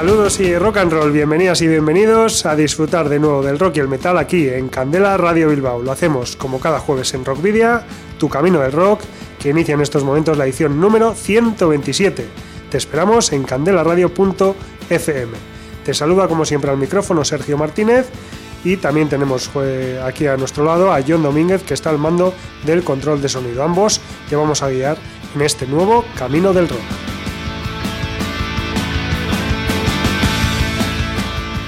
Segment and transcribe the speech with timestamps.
[0.00, 3.80] Saludos y rock and roll, bienvenidas y bienvenidos a disfrutar de nuevo del rock y
[3.80, 5.82] el metal aquí en Candela Radio Bilbao.
[5.82, 7.84] Lo hacemos como cada jueves en Rockvidia,
[8.18, 9.02] tu camino del rock,
[9.38, 12.26] que inicia en estos momentos la edición número 127.
[12.70, 15.32] Te esperamos en candelaradio.fm.
[15.84, 18.06] Te saluda como siempre al micrófono Sergio Martínez
[18.64, 19.50] y también tenemos
[20.02, 22.32] aquí a nuestro lado a John Domínguez que está al mando
[22.64, 23.62] del control de sonido.
[23.62, 24.96] Ambos te vamos a guiar
[25.34, 26.80] en este nuevo camino del rock.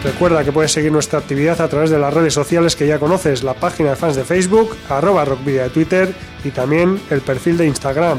[0.04, 3.44] Recuerda que puedes seguir nuestra actividad a través de las redes sociales que ya conoces,
[3.44, 7.68] la página de fans de Facebook, arroba rockvidia de Twitter y también el perfil de
[7.68, 8.18] Instagram.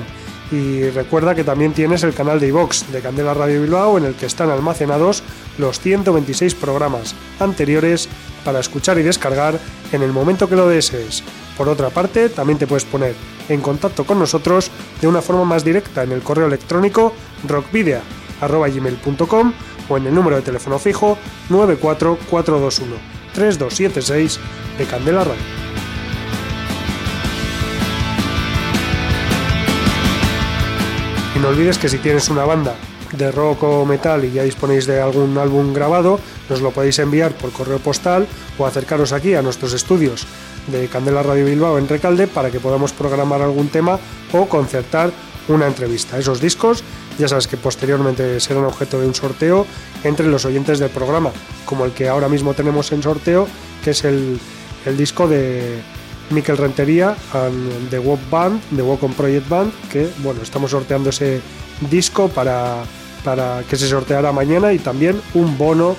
[0.50, 4.16] Y recuerda que también tienes el canal de iVox de Candela Radio Bilbao en el
[4.16, 5.24] que están almacenados
[5.58, 8.08] los 126 programas anteriores
[8.46, 9.60] para escuchar y descargar
[9.92, 11.22] en el momento que lo desees.
[11.58, 13.14] Por otra parte, también te puedes poner
[13.50, 17.14] en contacto con nosotros de una forma más directa en el correo electrónico
[17.46, 19.54] rockvidia.gmail.com
[19.90, 21.18] o en el número de teléfono fijo
[21.50, 22.96] 94421
[23.34, 24.40] 3276
[24.78, 25.42] de Candela Radio.
[31.36, 32.76] Y no olvides que si tienes una banda
[33.12, 37.32] de rock o metal y ya disponéis de algún álbum grabado, nos lo podéis enviar
[37.34, 40.26] por correo postal o acercaros aquí a nuestros estudios
[40.68, 44.00] de Candela Radio Bilbao en Recalde para que podamos programar algún tema
[44.32, 45.12] o concertar
[45.48, 46.18] una entrevista.
[46.18, 46.84] Esos discos
[47.18, 49.66] ya sabes que posteriormente serán objeto de un sorteo
[50.04, 51.32] entre los oyentes del programa,
[51.66, 53.48] como el que ahora mismo tenemos en sorteo,
[53.84, 54.40] que es el,
[54.98, 55.82] disco de
[56.30, 57.16] Miquel Rentería
[57.90, 61.42] de Walk Band, de Walk on Project Band, que bueno, estamos sorteando ese
[61.90, 62.84] disco para,
[63.24, 65.96] para que se sorteará mañana y también un bono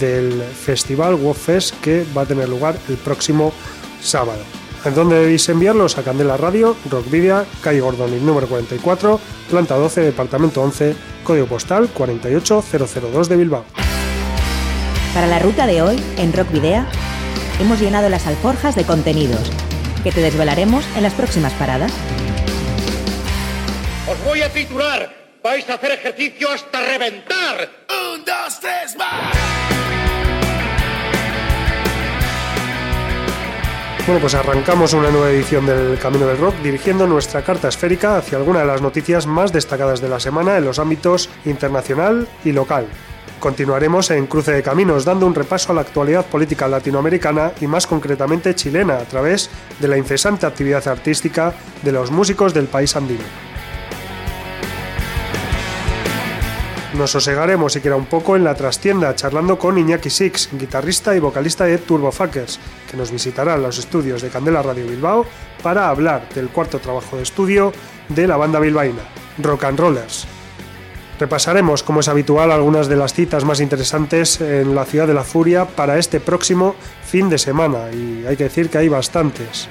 [0.00, 3.52] del festival Walk Fest que va a tener lugar el próximo
[4.00, 4.42] sábado.
[4.86, 5.98] ¿En dónde debéis enviarlos?
[5.98, 9.18] A Candela Radio, Rockvidia, calle Gordon, número 44,
[9.50, 13.64] planta 12, departamento 11, código postal 48002 de Bilbao.
[15.12, 16.86] Para la ruta de hoy, en Rockvidea,
[17.58, 19.50] hemos llenado las alforjas de contenidos
[20.04, 21.92] que te desvelaremos en las próximas paradas.
[24.08, 25.12] Os voy a titular.
[25.42, 27.70] Vais a hacer ejercicio hasta reventar.
[28.14, 29.45] Un, dos, tres, más.
[34.06, 38.38] Bueno, pues arrancamos una nueva edición del Camino del Rock dirigiendo nuestra carta esférica hacia
[38.38, 42.86] alguna de las noticias más destacadas de la semana en los ámbitos internacional y local.
[43.40, 47.88] Continuaremos en Cruce de Caminos dando un repaso a la actualidad política latinoamericana y más
[47.88, 49.50] concretamente chilena a través
[49.80, 51.52] de la incesante actividad artística
[51.82, 53.45] de los músicos del país andino.
[56.96, 61.64] Nos sosegaremos siquiera un poco en la trastienda charlando con Iñaki Six, guitarrista y vocalista
[61.64, 62.58] de Turbofuckers,
[62.90, 65.26] que nos visitará en los estudios de Candela Radio Bilbao
[65.62, 67.70] para hablar del cuarto trabajo de estudio
[68.08, 69.02] de la banda bilbaína,
[69.42, 70.26] Rock and Rollers.
[71.20, 75.24] Repasaremos, como es habitual, algunas de las citas más interesantes en la ciudad de la
[75.24, 79.68] Furia para este próximo fin de semana, y hay que decir que hay bastantes.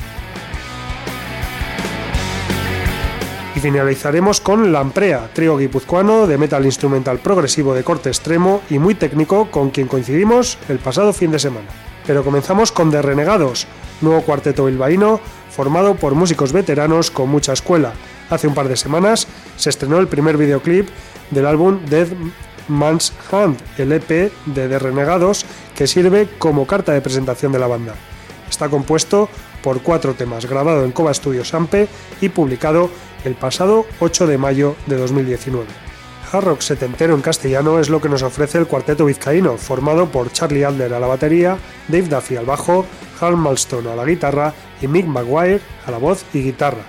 [3.65, 9.49] Finalizaremos con Lamprea, trío guipuzcoano de metal instrumental progresivo de corte extremo y muy técnico
[9.49, 11.65] con quien coincidimos el pasado fin de semana.
[12.05, 13.65] Pero comenzamos con The Renegados,
[14.01, 17.93] nuevo cuarteto bilbaíno formado por músicos veteranos con mucha escuela.
[18.29, 19.27] Hace un par de semanas
[19.57, 20.87] se estrenó el primer videoclip
[21.31, 22.09] del álbum Dead
[22.67, 25.43] Man's Hand, el EP de The Renegados,
[25.75, 27.95] que sirve como carta de presentación de la banda.
[28.47, 29.27] Está compuesto
[29.63, 31.87] por cuatro temas, grabado en Cova Studios Ampe
[32.21, 32.91] y publicado
[33.25, 35.65] el pasado 8 de mayo de 2019.
[36.31, 40.31] Hard rock setentero en castellano es lo que nos ofrece el cuarteto vizcaíno, formado por
[40.31, 41.57] Charlie Adler a la batería,
[41.87, 42.85] Dave Duffy al bajo,
[43.19, 46.83] Hal Malstone a la guitarra y Mick Maguire a la voz y guitarra.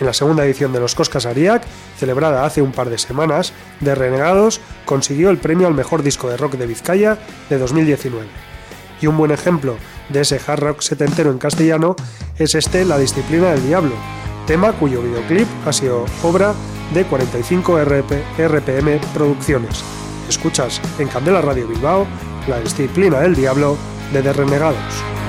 [0.00, 1.62] En la segunda edición de los Coscas Ariak,
[1.96, 6.36] celebrada hace un par de semanas, De Renegados consiguió el premio al mejor disco de
[6.36, 7.18] rock de Vizcaya
[7.48, 8.26] de 2019.
[9.00, 9.76] Y un buen ejemplo
[10.08, 11.96] de ese hard rock setentero en castellano
[12.38, 13.94] es este La Disciplina del Diablo,
[14.46, 16.54] tema cuyo videoclip ha sido obra
[16.92, 19.84] de 45 RPM Producciones.
[20.28, 22.06] Escuchas en Candela Radio Bilbao
[22.48, 23.76] la disciplina del diablo
[24.12, 25.21] de The Renegados.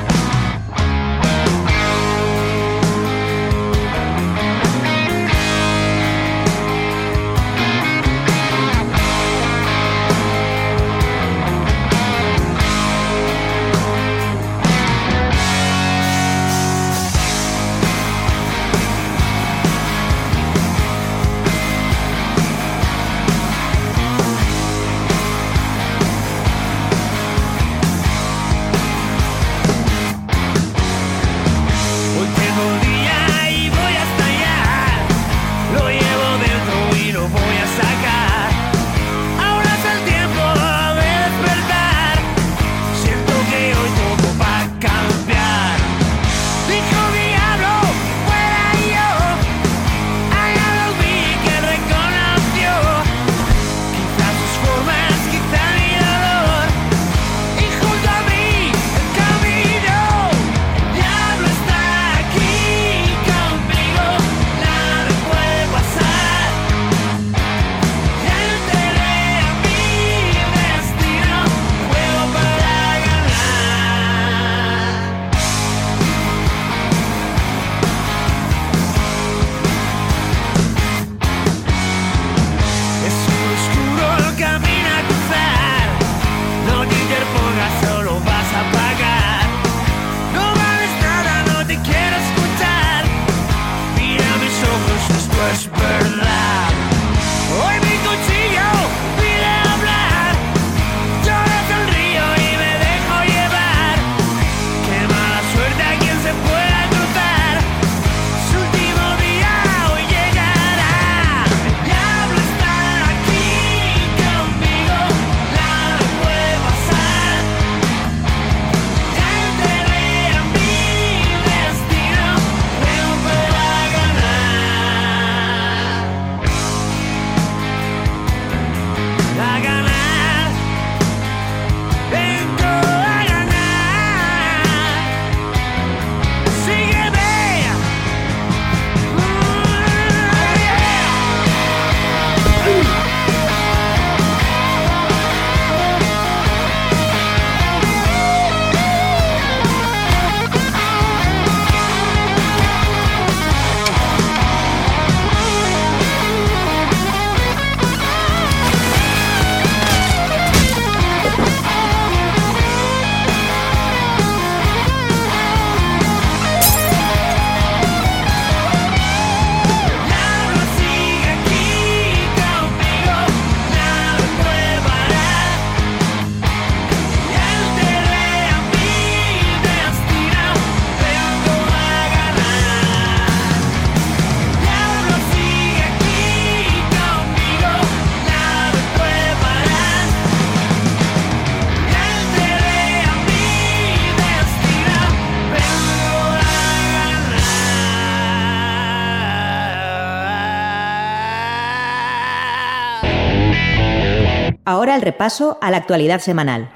[204.94, 206.70] El repaso a la actualidad semanal,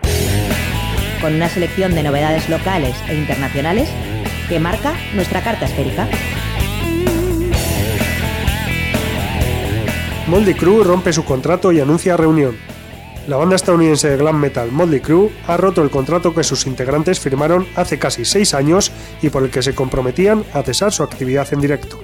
[1.22, 3.88] con una selección de novedades locales e internacionales
[4.50, 6.08] que marca nuestra carta esférica.
[10.26, 12.58] Moldy Crew rompe su contrato y anuncia reunión.
[13.28, 17.20] La banda estadounidense de glam metal Motley Crew ha roto el contrato que sus integrantes
[17.20, 21.48] firmaron hace casi seis años y por el que se comprometían a cesar su actividad
[21.54, 22.00] en directo.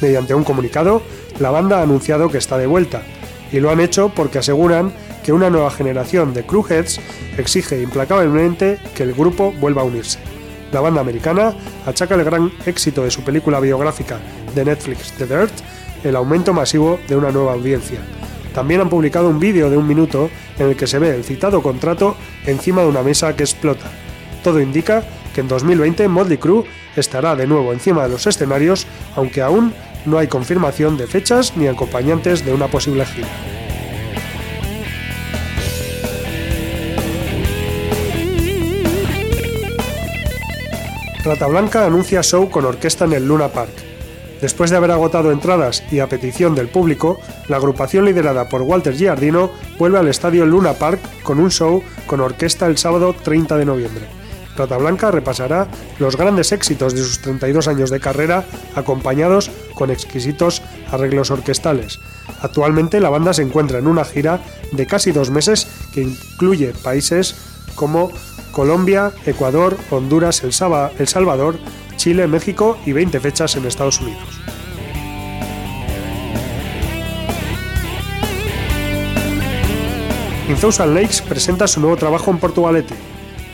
[0.00, 1.02] Mediante un comunicado,
[1.40, 3.02] la banda ha anunciado que está de vuelta,
[3.50, 7.00] y lo han hecho porque aseguran que una nueva generación de crewheads
[7.36, 10.18] exige implacablemente que el grupo vuelva a unirse.
[10.72, 11.54] La banda americana
[11.86, 14.18] achaca el gran éxito de su película biográfica
[14.54, 15.52] de Netflix The Dirt
[16.04, 17.98] el aumento masivo de una nueva audiencia.
[18.54, 21.62] También han publicado un vídeo de un minuto en el que se ve el citado
[21.62, 23.90] contrato encima de una mesa que explota.
[24.42, 26.64] Todo indica que en 2020 Motley Crue
[26.96, 29.72] estará de nuevo encima de los escenarios, aunque aún
[30.06, 33.28] no hay confirmación de fechas ni acompañantes de una posible gira.
[41.24, 43.72] Rata Blanca anuncia show con orquesta en el Luna Park.
[44.40, 48.94] Después de haber agotado entradas y a petición del público, la agrupación liderada por Walter
[48.94, 53.64] Giardino vuelve al estadio Luna Park con un show con orquesta el sábado 30 de
[53.64, 54.06] noviembre.
[54.56, 55.66] Rata Blanca repasará
[55.98, 58.44] los grandes éxitos de sus 32 años de carrera
[58.76, 61.98] acompañados con exquisitos arreglos orquestales.
[62.42, 64.40] Actualmente la banda se encuentra en una gira
[64.72, 67.34] de casi dos meses que incluye países
[67.74, 68.12] como
[68.52, 71.58] Colombia, Ecuador, Honduras, El Salvador,
[71.96, 74.38] Chile, México y 20 fechas en Estados Unidos.
[80.60, 82.94] Thousand Lakes presenta su nuevo trabajo en Portugalete.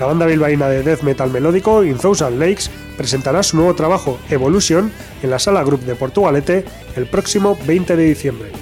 [0.00, 4.90] La banda bilbaína de death metal melódico Thousand Lakes presentará su nuevo trabajo Evolution
[5.22, 6.64] en la sala Group de Portugalete
[6.96, 8.52] el próximo 20 de diciembre.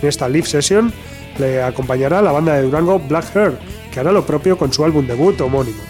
[0.00, 0.92] En esta live session
[1.38, 3.58] le acompañará la banda de Durango Black Hair,
[3.92, 5.82] que hará lo propio con su álbum debut homónimo.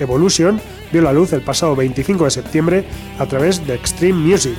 [0.00, 0.60] Evolution
[0.92, 2.84] vio la luz el pasado 25 de septiembre
[3.18, 4.56] a través de Extreme Music.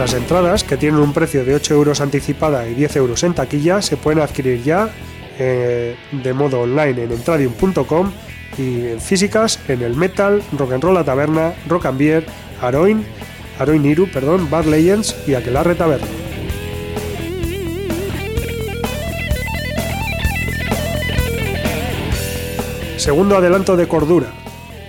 [0.00, 3.82] Las entradas, que tienen un precio de 8 euros anticipada y 10 euros en taquilla,
[3.82, 4.88] se pueden adquirir ya
[5.38, 8.10] eh, de modo online en entradium.com
[8.56, 12.24] y en físicas en el Metal, Rock and Roll La Taberna, Rock and Beer,
[12.62, 13.04] Aroin,
[13.60, 16.06] Aroin Iru, perdón, Bad Legends y Aquelarre Taberna.
[22.96, 24.32] Segundo adelanto de Cordura.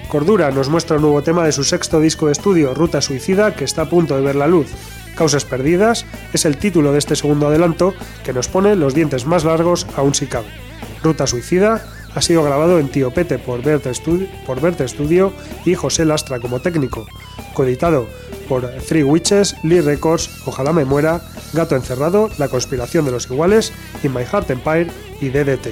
[0.08, 3.66] Cordura nos muestra un nuevo tema de su sexto disco de estudio, Ruta Suicida, que
[3.66, 4.68] está a punto de ver la luz.
[5.16, 9.44] Causas Perdidas es el título de este segundo adelanto que nos pone los dientes más
[9.44, 10.48] largos aún si cabe.
[11.04, 11.86] Ruta Suicida
[12.16, 15.34] ha sido grabado en Tiopete por Verte Studio,
[15.66, 17.06] y José Lastra como técnico,
[17.54, 18.08] coeditado
[18.52, 21.22] por Three Witches, Lee Records, Ojalá me muera,
[21.54, 23.72] Gato Encerrado, La Conspiración de los Iguales,
[24.04, 24.88] In My Heart Empire
[25.22, 25.68] y DDT.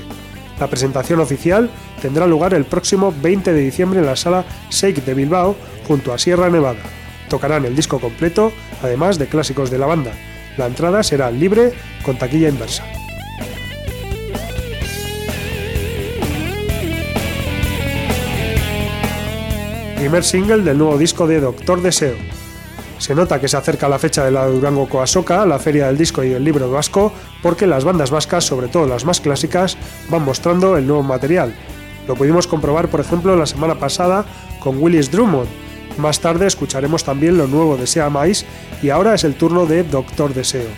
[0.61, 1.69] La presentación oficial
[2.01, 5.57] tendrá lugar el próximo 20 de diciembre en la sala Shake de Bilbao,
[5.89, 6.79] junto a Sierra Nevada.
[7.27, 10.13] Tocarán el disco completo, además de clásicos de la banda.
[10.55, 11.73] La entrada será libre
[12.05, 12.85] con taquilla inversa.
[19.97, 22.38] Primer single del nuevo disco de Doctor Deseo.
[22.99, 26.23] Se nota que se acerca la fecha de la Durango Coasoca, la feria del disco
[26.23, 29.77] y el libro vasco, porque las bandas vascas, sobre todo las más clásicas,
[30.09, 31.55] van mostrando el nuevo material.
[32.07, 34.25] Lo pudimos comprobar, por ejemplo, la semana pasada
[34.59, 35.47] con Willis Drummond.
[35.97, 38.45] Más tarde escucharemos también lo nuevo de Sea Mais
[38.83, 40.69] y ahora es el turno de Doctor Deseo.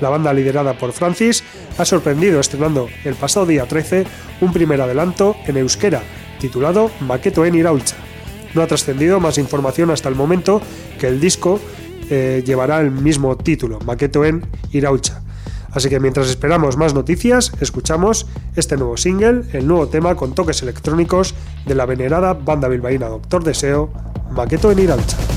[0.00, 1.44] La banda liderada por Francis
[1.78, 4.04] ha sorprendido estrenando el pasado día 13
[4.40, 6.02] un primer adelanto en euskera
[6.38, 7.96] titulado Maqueto en Iraulcha.
[8.56, 10.62] No ha trascendido más información hasta el momento
[10.98, 11.60] que el disco
[12.08, 15.20] eh, llevará el mismo título, Maqueto en Iraucha.
[15.72, 20.62] Así que mientras esperamos más noticias, escuchamos este nuevo single, el nuevo tema con toques
[20.62, 21.34] electrónicos
[21.66, 23.92] de la venerada banda bilbaína Doctor Deseo,
[24.30, 25.35] Maqueto en Iraucha.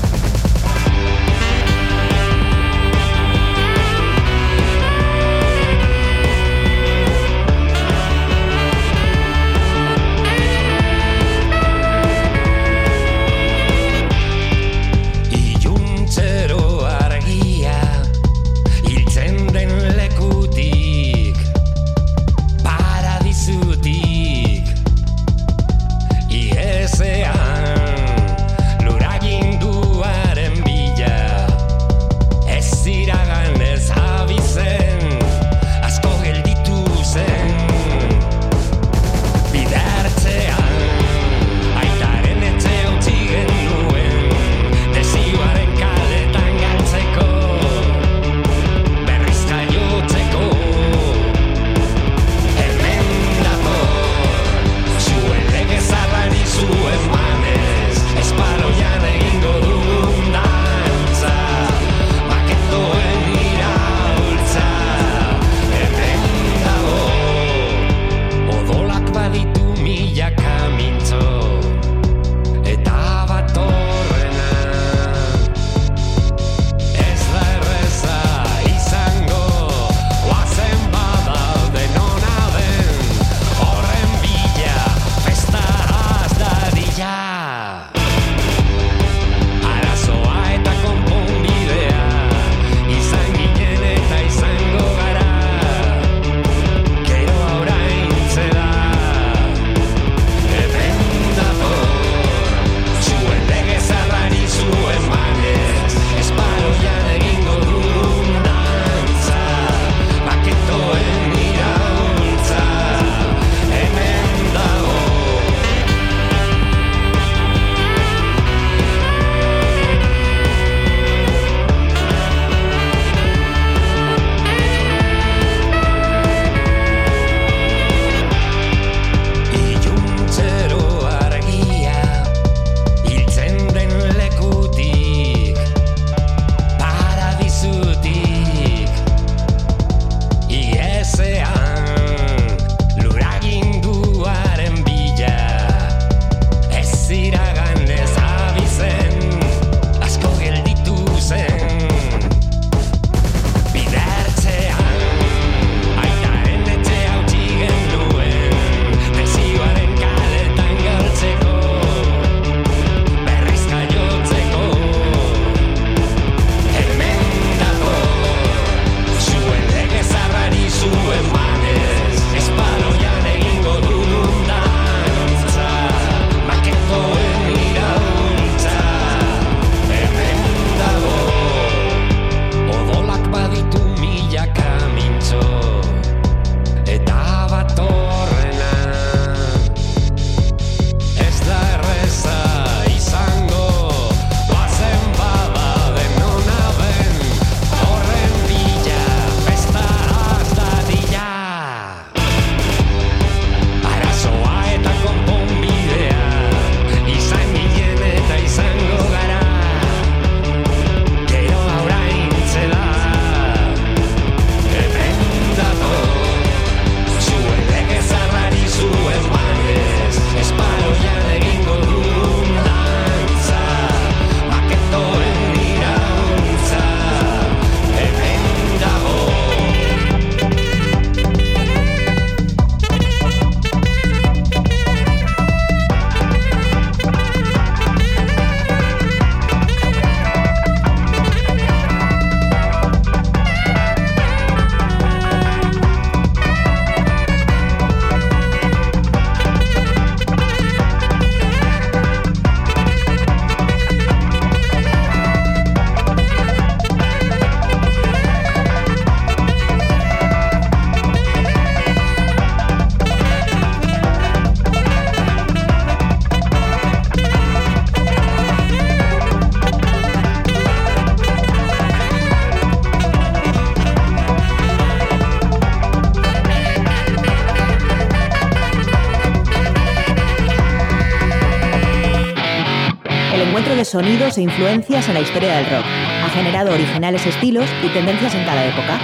[283.90, 285.84] Sonidos e influencias en la historia del rock.
[285.84, 289.00] Ha generado originales estilos y tendencias en cada época.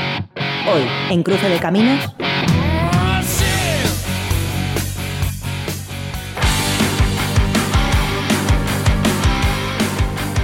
[0.73, 2.15] Hoy, en Cruce de Caminos,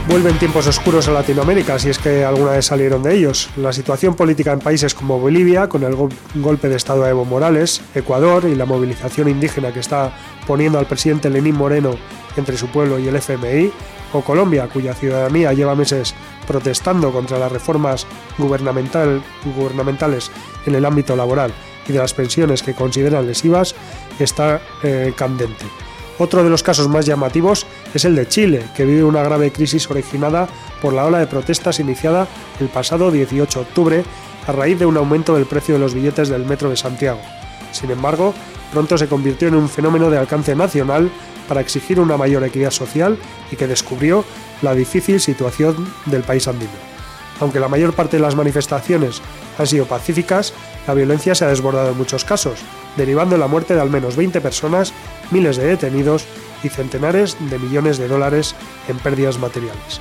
[0.09, 3.49] Vuelven tiempos oscuros a Latinoamérica, si es que alguna vez salieron de ellos.
[3.57, 5.97] La situación política en países como Bolivia, con el
[6.35, 10.13] golpe de Estado a Evo Morales, Ecuador y la movilización indígena que está
[10.47, 11.95] poniendo al presidente Lenín Moreno
[12.37, 13.73] entre su pueblo y el FMI,
[14.13, 16.15] o Colombia, cuya ciudadanía lleva meses
[16.47, 18.07] protestando contra las reformas
[18.39, 19.23] gubernamental,
[19.57, 20.31] gubernamentales
[20.67, 21.53] en el ámbito laboral
[21.89, 23.75] y de las pensiones que consideran lesivas,
[24.19, 25.65] está eh, candente.
[26.19, 29.91] Otro de los casos más llamativos es el de Chile, que vive una grave crisis
[29.91, 30.47] originada
[30.81, 32.29] por la ola de protestas iniciada
[32.61, 34.05] el pasado 18 de octubre
[34.47, 37.21] a raíz de un aumento del precio de los billetes del Metro de Santiago.
[37.73, 38.35] Sin embargo,
[38.73, 41.11] pronto se convirtió en un fenómeno de alcance nacional
[41.53, 43.19] para exigir una mayor equidad social
[43.51, 44.25] y que descubrió
[44.63, 46.73] la difícil situación del país andino.
[47.41, 49.21] Aunque la mayor parte de las manifestaciones
[49.59, 50.55] han sido pacíficas,
[50.87, 52.61] la violencia se ha desbordado en muchos casos,
[52.97, 54.95] derivando en la muerte de al menos 20 personas,
[55.31, 56.25] miles de detenidos
[56.65, 58.55] y centenares de millones de dólares
[58.89, 60.01] en pérdidas materiales.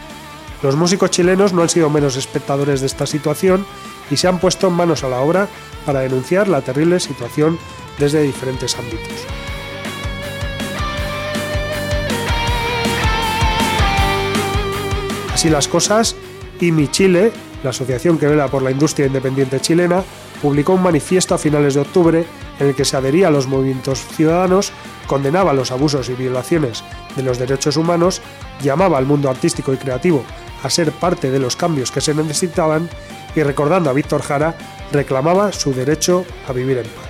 [0.63, 3.65] Los músicos chilenos no han sido menos espectadores de esta situación
[4.09, 5.49] y se han puesto manos a la obra
[5.85, 7.59] para denunciar la terrible situación
[7.99, 9.50] desde diferentes ámbitos.
[15.41, 16.15] Así las cosas,
[16.59, 17.31] IMI Chile,
[17.63, 20.03] la asociación que vela por la industria independiente chilena,
[20.39, 22.25] publicó un manifiesto a finales de octubre
[22.59, 24.71] en el que se adhería a los movimientos ciudadanos,
[25.07, 26.83] condenaba los abusos y violaciones
[27.15, 28.21] de los derechos humanos,
[28.61, 30.23] llamaba al mundo artístico y creativo
[30.61, 32.87] a ser parte de los cambios que se necesitaban
[33.35, 34.55] y recordando a Víctor Jara,
[34.91, 37.09] reclamaba su derecho a vivir en paz.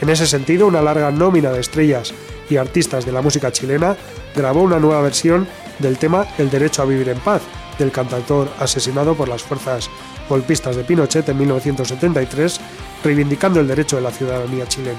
[0.00, 2.14] En ese sentido, una larga nómina de estrellas
[2.48, 3.96] y artistas de la música chilena
[4.36, 5.48] grabó una nueva versión
[5.78, 7.42] del tema El derecho a vivir en paz,
[7.78, 9.90] del cantautor asesinado por las fuerzas
[10.28, 12.60] golpistas de Pinochet en 1973,
[13.04, 14.98] reivindicando el derecho de la ciudadanía chilena.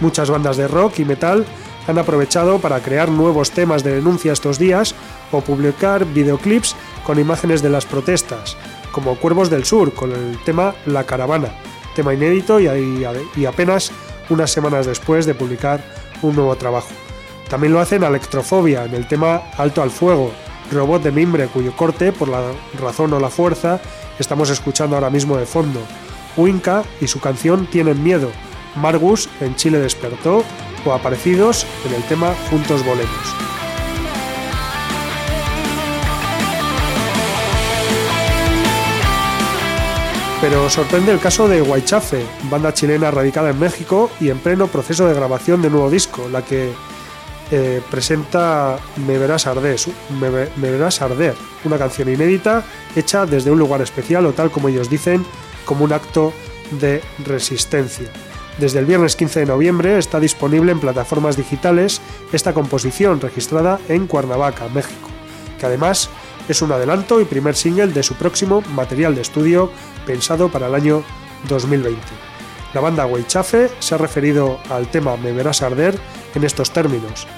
[0.00, 1.44] Muchas bandas de rock y metal
[1.86, 4.94] han aprovechado para crear nuevos temas de denuncia estos días
[5.32, 8.56] o publicar videoclips con imágenes de las protestas,
[8.92, 11.48] como Cuervos del Sur con el tema La Caravana,
[11.94, 13.92] tema inédito y, apenas
[14.30, 15.84] unas semanas después de publicar
[16.22, 16.88] un nuevo trabajo.
[17.54, 20.32] También lo hacen Electrofobia en el tema Alto al Fuego,
[20.72, 22.42] robot de mimbre cuyo corte, por la
[22.80, 23.80] razón o la fuerza,
[24.18, 25.78] estamos escuchando ahora mismo de fondo.
[26.36, 28.32] Winca y su canción Tienen Miedo,
[28.74, 30.42] Margus en Chile despertó
[30.84, 33.36] o aparecidos en el tema Juntos Volemos.
[40.40, 45.06] Pero sorprende el caso de Guaychafe, banda chilena radicada en México y en pleno proceso
[45.06, 46.72] de grabación de nuevo disco, la que
[47.50, 49.78] eh, presenta Me verás, arder,
[50.20, 52.64] Me, verás arder, una canción inédita
[52.96, 55.24] hecha desde un lugar especial o tal como ellos dicen,
[55.64, 56.32] como un acto
[56.80, 58.08] de resistencia.
[58.58, 62.00] Desde el viernes 15 de noviembre está disponible en plataformas digitales
[62.32, 65.08] esta composición registrada en Cuernavaca, México,
[65.58, 66.08] que además
[66.48, 69.70] es un adelanto y primer single de su próximo material de estudio
[70.06, 71.02] pensado para el año
[71.48, 72.33] 2020.
[72.74, 75.96] La banda Weichafe se ha referido al tema Me verás arder
[76.34, 77.28] en estos términos.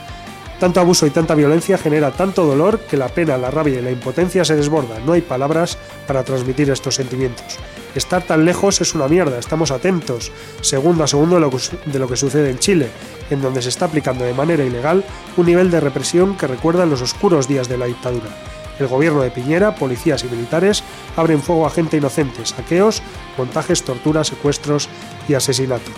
[0.59, 3.91] Tanto abuso y tanta violencia genera tanto dolor que la pena, la rabia y la
[3.91, 5.05] impotencia se desbordan.
[5.05, 7.59] No hay palabras para transmitir estos sentimientos.
[7.95, 12.51] Estar tan lejos es una mierda, estamos atentos, segundo a segundo de lo, que, sucede
[12.51, 12.89] en Chile,
[13.29, 15.05] en donde se está aplicando de manera ilegal
[15.37, 18.56] un nivel de represión que recuerda los oscuros días de la dictadura.
[18.79, 20.83] El gobierno de Piñera, policías y militares
[21.17, 23.03] abren fuego a gente inocente, saqueos,
[23.39, 24.89] montajes, torturas, secuestros
[25.29, 25.95] y asesinatos.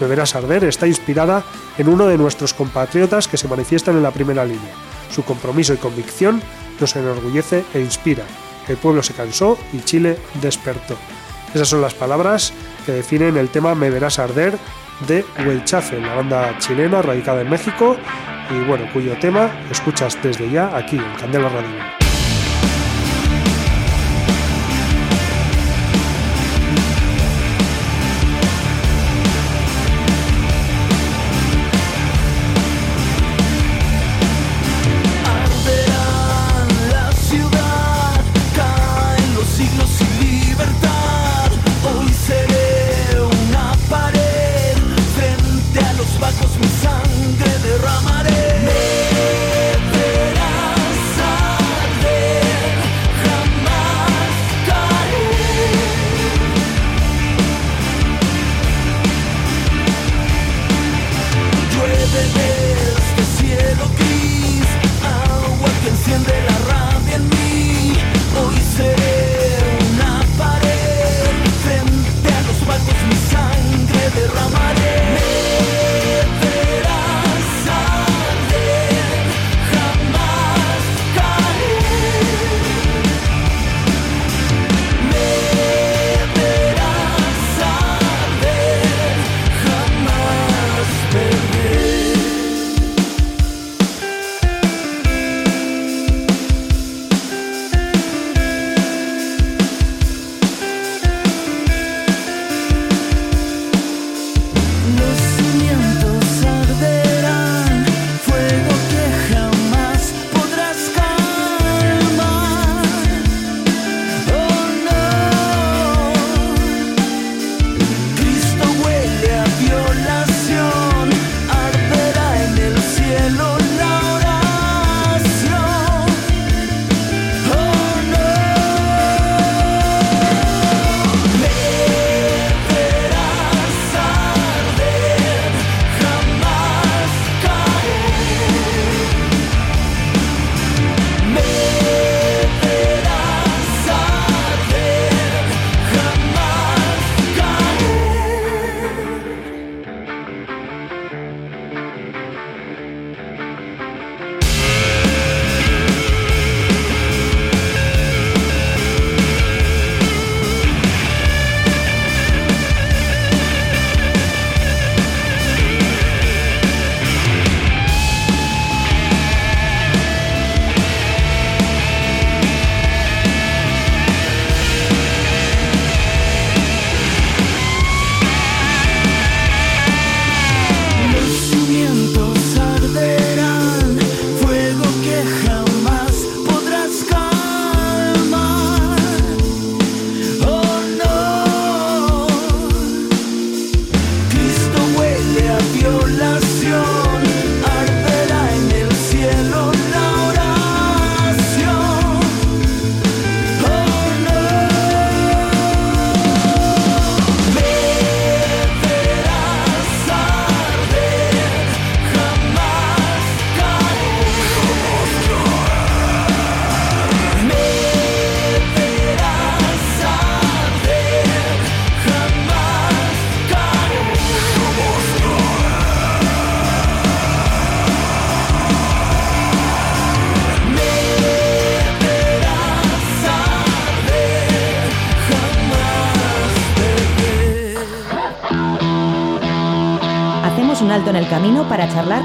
[0.00, 1.42] Me verás arder está inspirada
[1.76, 4.72] en uno de nuestros compatriotas que se manifiestan en la primera línea.
[5.10, 6.42] Su compromiso y convicción
[6.78, 8.24] nos enorgullece e inspira.
[8.68, 10.96] El pueblo se cansó y Chile despertó.
[11.54, 12.52] Esas son las palabras
[12.84, 14.58] que definen el tema Me verás arder
[15.06, 17.96] de Huelchafe, la banda chilena radicada en México
[18.50, 22.07] y bueno, cuyo tema escuchas desde ya aquí en Candela Radio.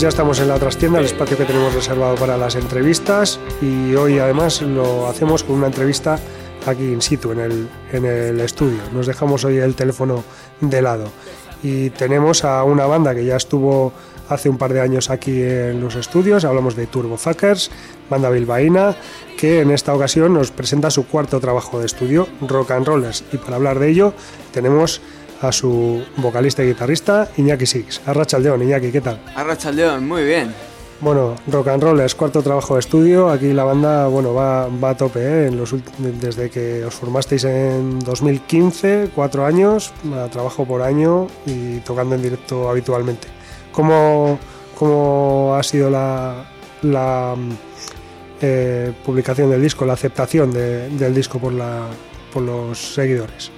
[0.00, 3.38] Pues ya estamos en la trastienda, el espacio que tenemos reservado para las entrevistas.
[3.60, 6.18] Y hoy además lo hacemos con una entrevista
[6.64, 8.78] aquí in situ, en el, en el estudio.
[8.94, 10.24] Nos dejamos hoy el teléfono
[10.62, 11.04] de lado.
[11.62, 13.92] Y tenemos a una banda que ya estuvo
[14.30, 17.70] hace un par de años aquí en los estudios, hablamos de Turbo Fuckers,
[18.08, 18.96] banda bilbaína,
[19.36, 23.36] que en esta ocasión nos presenta su cuarto trabajo de estudio, Rock and Rollers, y
[23.36, 24.14] para hablar de ello
[24.52, 25.02] tenemos
[25.40, 28.02] a su vocalista y guitarrista Iñaki Six.
[28.06, 29.20] Arrachaldeón, Iñaki, ¿qué tal?
[29.34, 30.54] Arrachaldeón, muy bien.
[31.00, 33.30] Bueno, rock and roll es cuarto trabajo de estudio.
[33.30, 35.46] Aquí la banda, bueno, va, va a tope, ¿eh?
[35.46, 39.94] en los, desde que os formasteis en 2015, cuatro años,
[40.30, 43.28] trabajo por año y tocando en directo habitualmente.
[43.72, 44.38] ¿Cómo,
[44.78, 46.44] cómo ha sido la,
[46.82, 47.34] la
[48.42, 51.86] eh, publicación del disco, la aceptación del disco por, la,
[52.30, 53.50] por los seguidores?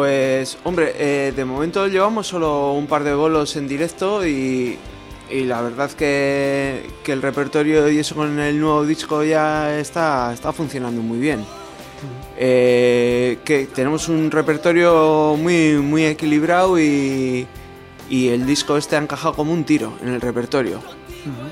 [0.00, 4.78] Pues, hombre, eh, de momento llevamos solo un par de bolos en directo y,
[5.30, 10.54] la verdad que, que, el repertorio y eso con el nuevo disco ya está, está
[10.54, 11.44] funcionando muy bien.
[12.38, 17.46] Eh, que tenemos un repertorio muy, muy equilibrado y,
[18.08, 20.80] y el disco este ha encajado como un tiro en el repertorio.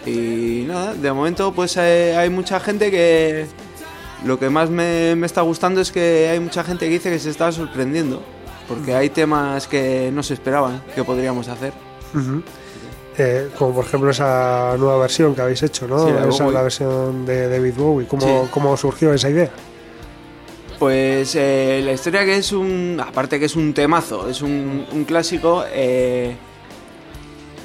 [0.07, 3.47] Y nada, de momento pues hay, hay mucha gente que,
[4.25, 7.31] lo que más me, está gustando es que hay mucha gente que dice que se
[7.31, 8.23] está sorprendiendo,
[8.69, 11.73] porque hay temas que no se esperaban que podríamos hacer.
[13.17, 16.07] Eh, como por ejemplo esa nueva versión que habéis hecho, ¿no?
[16.29, 18.07] esa es la versión de David Bowie.
[18.07, 19.51] ¿Cómo, ¿Cómo, surgió esa idea?
[20.79, 23.03] Pues eh, la historia que es un.
[23.05, 25.65] Aparte que es un temazo, es un, clásico.
[25.73, 26.37] Eh,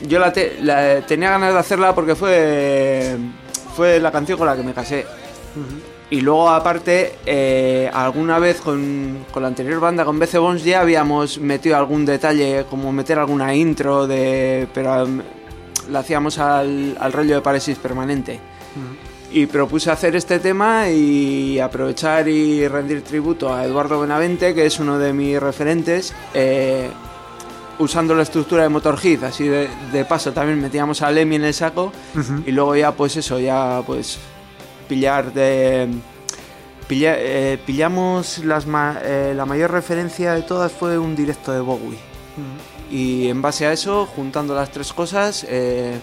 [0.07, 3.15] yo la, tenía ganas de hacerla porque fue.
[3.75, 5.05] Fue la canción con la que me casé.
[6.09, 11.39] Y luego, aparte, eh, alguna vez con, la anterior banda, con BC Bones, ya habíamos
[11.39, 15.21] metido algún detalle, como meter alguna intro, de pero um,
[15.89, 18.39] la hacíamos al, rollo de paresis permanente.
[19.31, 24.79] Y propuse hacer este tema y aprovechar y rendir tributo a Eduardo Benavente, que es
[24.79, 26.89] uno de mis referentes, eh,
[27.79, 29.23] usando la estructura de Motorhead.
[29.23, 31.91] Así de, paso también metíamos a Lemmy en el saco
[32.45, 34.19] y luego ya, pues eso, ya pues
[34.83, 35.89] pillar de...
[36.89, 38.65] Eh, pillamos las
[39.03, 41.97] eh, la mayor referencia de todas fue un directo de Bowie.
[42.91, 45.99] Y en base a eso, juntando las tres cosas, eh,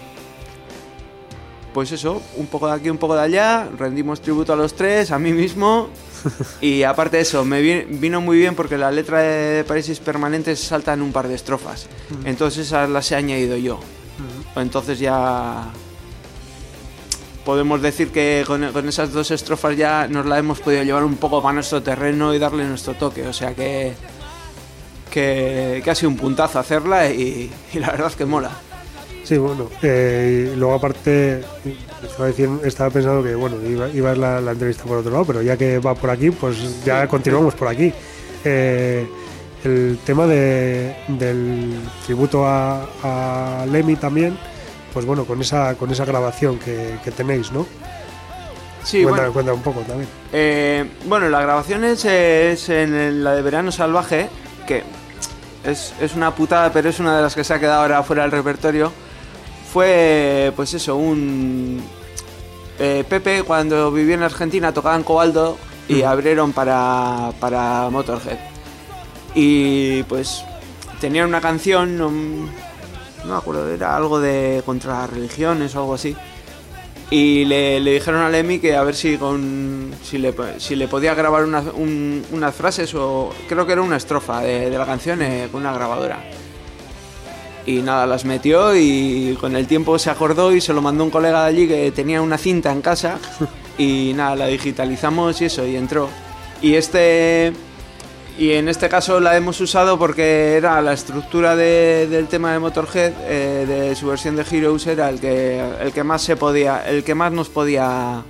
[1.73, 5.11] pues eso, un poco de aquí, un poco de allá, rendimos tributo a los tres,
[5.11, 5.89] a mí mismo.
[6.61, 10.93] y aparte de eso, me vino muy bien porque la letra de Países Permanentes salta
[10.93, 11.87] en un par de estrofas.
[12.25, 13.79] Entonces esas las he añadido yo.
[14.55, 15.71] Entonces ya
[17.45, 21.41] podemos decir que con, esas dos estrofas ya nos la hemos podido llevar un poco
[21.41, 23.27] para nuestro terreno y darle nuestro toque.
[23.27, 23.93] O sea que,
[25.09, 28.51] que, ha sido un puntazo hacerla y, la verdad que mola.
[29.23, 31.43] Sí, bueno, eh, y luego aparte
[32.03, 35.55] estaba, pensando que bueno iba, iba a ir la, entrevista por otro lado, pero ya
[35.55, 37.93] que va por aquí, pues ya continuamos por aquí.
[38.43, 39.07] Eh,
[39.63, 44.35] el tema de, del tributo a, a Lemmy también,
[44.93, 47.65] pues bueno, con esa, con esa grabación que, tenéis, ¿no?
[48.83, 50.09] Sí, cuenta, cuenta un poco también.
[50.33, 54.29] Eh, bueno, la grabación es, en la de Verano Salvaje,
[54.67, 54.83] que
[55.63, 58.31] es, una putada, pero es una de las que se ha quedado ahora fuera del
[58.31, 58.91] repertorio.
[59.71, 61.81] Fue, pues eso, un...
[62.79, 68.39] Eh, Pepe, cuando vivía en Argentina, tocaba en Cobaldo y abrieron para, para Motorhead.
[69.35, 70.43] Y pues
[70.99, 72.49] tenían una canción
[73.25, 76.15] no me acuerdo, era algo de contra las religiones o algo así.
[77.09, 80.87] Y le, le dijeron a Lemmy que a ver si con si le, si le
[80.87, 84.85] podía grabar una- un- unas frases o creo que era una estrofa de, de la
[84.85, 86.23] canción eh, con una grabadora.
[87.65, 91.11] Y nada, las metió y con el tiempo se acordó y se lo mandó un
[91.11, 93.19] colega de allí que tenía una cinta en casa
[93.77, 96.09] y nada, la digitalizamos y eso y entró.
[96.61, 97.53] Y este
[98.37, 102.59] y en este caso la hemos usado porque era la estructura de- del tema de
[102.59, 106.87] Motorhead, eh, de su versión de Heroes era el que el que más se podía,
[106.87, 108.23] el que más nos podía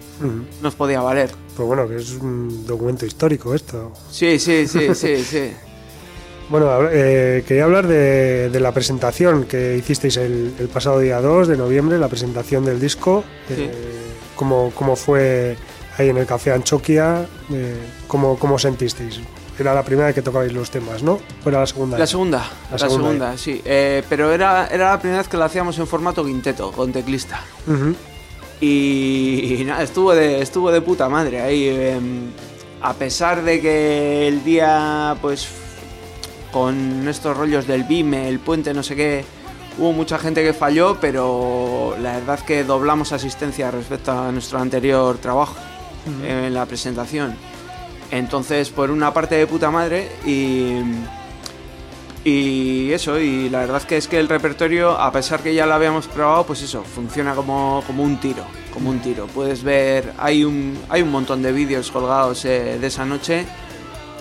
[0.62, 1.32] nos podía valer.
[1.56, 3.92] Pues bueno, que es un documento histórico esto.
[4.12, 5.52] Sí, sí, sí, sí, sí.
[6.50, 11.48] Bueno, eh, quería hablar de, de la presentación que hicisteis el, el pasado día 2
[11.48, 13.24] de noviembre, la presentación del disco.
[13.48, 13.56] Sí.
[13.58, 13.72] Eh,
[14.36, 15.56] ¿cómo, cómo fue
[15.98, 17.26] ahí en el Café Anchoquia?
[18.08, 19.20] ¿cómo, ¿Cómo sentisteis?
[19.62, 21.20] Era la primera vez que tocabais los temas, ¿no?
[21.46, 21.98] ¿O era la segunda?
[21.98, 22.40] La segunda,
[22.72, 23.62] la, segunda, segunda, sí.
[23.64, 27.42] Eh, pero era, era la primera vez que la hacíamos en formato quinteto, con teclista.
[27.68, 27.96] Ujú.
[28.60, 31.68] Y, y nada, estuvo de, estuvo de puta madre ahí.
[31.68, 32.32] em,
[32.82, 35.48] a pesar de que el día, pues,
[36.52, 39.24] con estos rollos del BIME, el puente, no sé qué,
[39.78, 45.20] hubo mucha gente que falló, pero la verdad que doblamos asistencia respecto a nuestro anterior
[45.20, 45.56] trabajo
[46.26, 47.36] en la presentación.
[48.12, 50.82] Entonces, por una parte de puta madre y...
[52.24, 55.74] Y eso, y la verdad que es que el repertorio, a pesar que ya lo
[55.74, 59.26] habíamos probado, pues eso, funciona como, como un tiro, como un tiro.
[59.26, 63.48] Puedes ver, hay un, hay un montón de vídeos colgados eh, de esa noche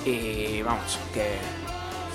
[0.07, 1.37] y vamos, que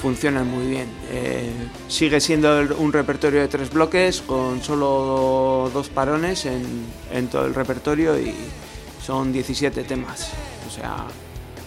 [0.02, 0.88] funcionan muy bien.
[1.12, 1.52] Eh,
[1.88, 6.66] sigue siendo un repertorio de tres bloques con solo dos parones en,
[7.12, 8.34] en todo el repertorio y
[9.06, 10.32] son 17 temas.
[10.68, 11.06] O sea,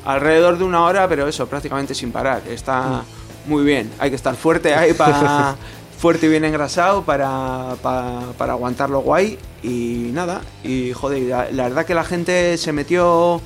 [0.04, 2.42] alrededor de una hora, pero eso, prácticamente sin parar.
[2.48, 3.02] Está
[3.46, 3.90] muy bien.
[3.98, 5.56] Hay que estar fuerte ahí para...
[5.98, 10.42] fuerte y bien engrasado para, para, para aguantarlo guay y nada.
[10.62, 13.40] Y joder, la, la verdad que la gente se metió...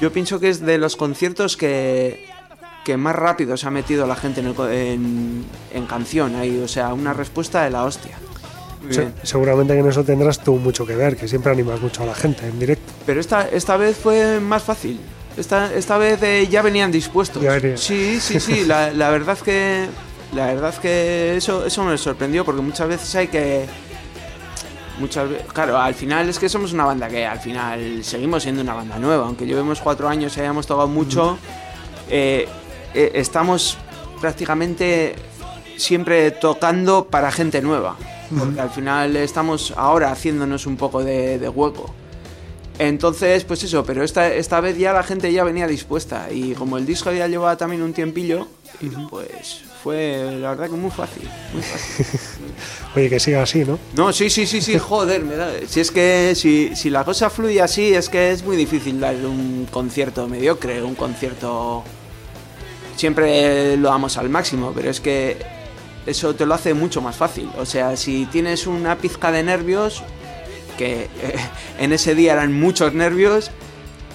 [0.00, 2.26] Yo pienso que es de los conciertos que,
[2.84, 6.60] que más rápido se ha metido la gente en, el en, en canción ahí.
[6.64, 8.18] O sea, una respuesta de la hostia.
[8.90, 12.06] Se- seguramente que en eso tendrás tú mucho que ver, que siempre animas mucho a
[12.06, 12.92] la gente en directo.
[13.06, 14.98] Pero esta, esta vez fue más fácil.
[15.36, 17.42] Esta, esta vez eh, ya venían dispuestos.
[17.42, 17.76] Ya.
[17.76, 18.64] Sí, sí, sí.
[18.64, 19.86] La, la verdad que.
[20.32, 23.66] La verdad que eso, eso me sorprendió porque muchas veces hay que.
[24.98, 25.46] Muchas veces.
[25.52, 28.98] Claro, al final es que somos una banda que al final seguimos siendo una banda
[28.98, 29.26] nueva.
[29.26, 31.38] Aunque llevemos cuatro años y hayamos tocado mucho.
[32.08, 32.48] eh,
[32.94, 33.76] eh, estamos
[34.20, 35.16] prácticamente
[35.76, 37.96] siempre tocando para gente nueva.
[38.36, 41.94] Porque al final estamos ahora haciéndonos un poco de, de hueco.
[42.78, 46.28] Entonces, pues eso, pero esta, esta vez ya la gente ya venía dispuesta.
[46.32, 48.48] Y como el disco ya llevaba también un tiempillo,
[49.10, 51.28] pues fue la verdad que muy fácil.
[51.52, 52.06] Muy fácil.
[52.96, 53.78] Oye, que siga así, ¿no?
[53.94, 55.52] No, sí, sí, sí, sí, joder, me da.
[55.68, 59.14] Si es que si, si la cosa fluye así, es que es muy difícil dar
[59.16, 61.84] un concierto mediocre, un concierto.
[62.96, 65.36] Siempre lo damos al máximo, pero es que
[66.06, 67.50] eso te lo hace mucho más fácil.
[67.58, 70.02] O sea, si tienes una pizca de nervios,
[70.76, 71.08] que eh,
[71.78, 73.50] en ese día eran muchos nervios,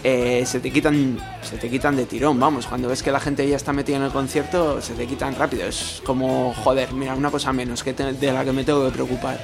[0.03, 3.47] eh, se te quitan se te quitan de tirón, vamos, cuando ves que la gente
[3.47, 7.31] ya está metida en el concierto, se te quitan rápido, es como, joder, mira, una
[7.31, 9.39] cosa menos que te- de la que me tengo que preocupar.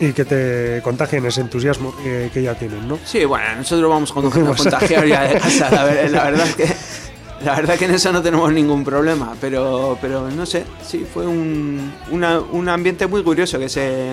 [0.00, 2.98] Y que te contagien ese entusiasmo que, que ya tienen, ¿no?
[3.04, 6.54] Sí, bueno, nosotros vamos con, con contagiar ya de casa, la, ver- la verdad es
[6.56, 6.66] que
[7.44, 11.26] la verdad que en eso no tenemos ningún problema, pero pero no sé, sí fue
[11.26, 14.10] un, una- un ambiente muy curioso que se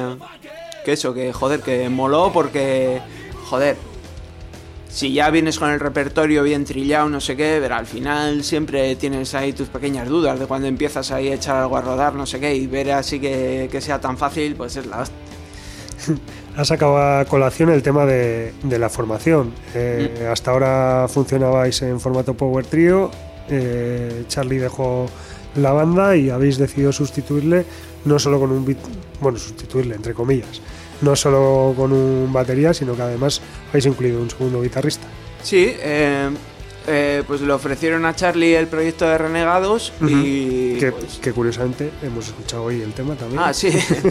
[0.85, 3.01] que eso, que joder, que moló porque
[3.49, 3.75] joder,
[4.87, 8.95] si ya vienes con el repertorio bien trillado, no sé qué, pero al final siempre
[8.95, 12.25] tienes ahí tus pequeñas dudas de cuando empiezas ahí a echar algo a rodar, no
[12.25, 15.17] sé qué, y ver así que, que sea tan fácil, pues es la hostia.
[16.55, 19.51] Has sacado a colación el tema de, de la formación.
[19.73, 20.31] Eh, Mm.
[20.31, 23.11] Hasta ahora funcionabais en formato Power Trio.
[23.49, 25.07] eh, Charlie dejó
[25.55, 27.65] la banda y habéis decidido sustituirle
[28.05, 28.77] no solo con un beat,
[29.19, 30.61] bueno, sustituirle entre comillas,
[31.01, 35.07] no solo con un batería, sino que además habéis incluido un segundo guitarrista.
[35.43, 36.29] Sí, eh,
[36.87, 40.75] eh, pues le ofrecieron a Charlie el proyecto de Renegados y...
[40.75, 43.41] que, pues, que curiosamente hemos escuchado hoy el tema también.
[43.43, 43.69] ah, sí.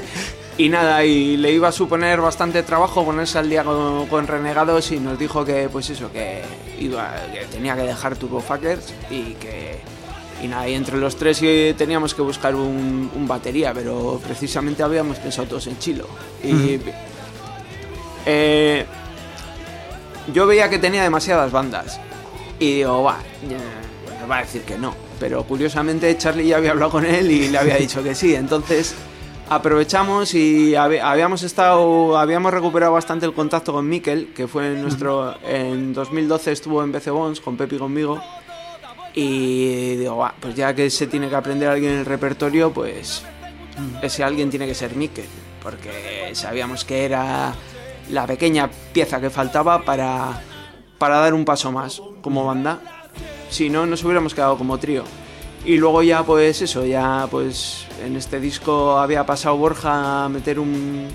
[0.58, 4.90] y nada, y le iba a suponer bastante trabajo ponerse al día con, con Renegados
[4.92, 6.42] y nos dijo que, pues eso, que,
[6.78, 9.93] iba, que tenía que dejar Turbo Fuckers y que...
[10.44, 11.40] Y nada, y entre los tres
[11.74, 16.06] teníamos que buscar un, un batería, pero precisamente habíamos pensado todos en Chilo.
[16.42, 16.78] Y...
[18.26, 18.84] eh,
[20.34, 21.98] yo veía que tenía demasiadas bandas.
[22.58, 23.20] Y digo, va,
[24.20, 24.94] me va a decir que no.
[25.18, 28.34] Pero curiosamente Charlie ya había hablado con él y le había dicho que sí.
[28.34, 28.94] Entonces,
[29.48, 35.94] aprovechamos y habíamos estado, habíamos recuperado bastante el contacto con Mikel, que fue nuestro, en
[35.94, 38.20] 2012 estuvo en BC Bones con Pepi y conmigo.
[39.14, 43.22] Y digo, "Buah, pues ya que se tiene que aprender alguien en el repertorio, pues
[44.02, 45.26] ese alguien tiene que ser Mikel,
[45.62, 47.54] porque sabíamos que era
[48.10, 50.42] la pequeña pieza que faltaba para,
[50.98, 52.80] para dar un paso más como banda.
[53.50, 55.04] Si no, nos hubiéramos quedado como trío.
[55.64, 60.58] Y luego ya pues eso, ya pues en este disco había pasado Borja a meter
[60.58, 61.08] un...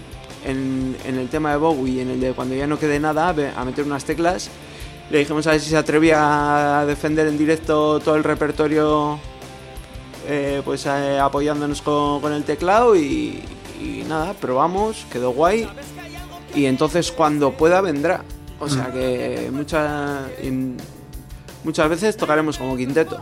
[0.45, 3.65] En, en el tema de Bowie en el de cuando ya no quede nada, a
[3.65, 4.49] meter unas teclas.
[5.11, 9.19] Le dijimos a ver si se atrevía a defender en directo todo el repertorio,
[10.27, 13.43] eh, pues eh, apoyándonos con, con el teclado y,
[13.81, 15.67] y nada, probamos, quedó guay.
[16.53, 18.23] Y entonces cuando pueda vendrá.
[18.59, 20.75] O sea que mucha- in-
[21.63, 23.19] muchas veces tocaremos como quinteto.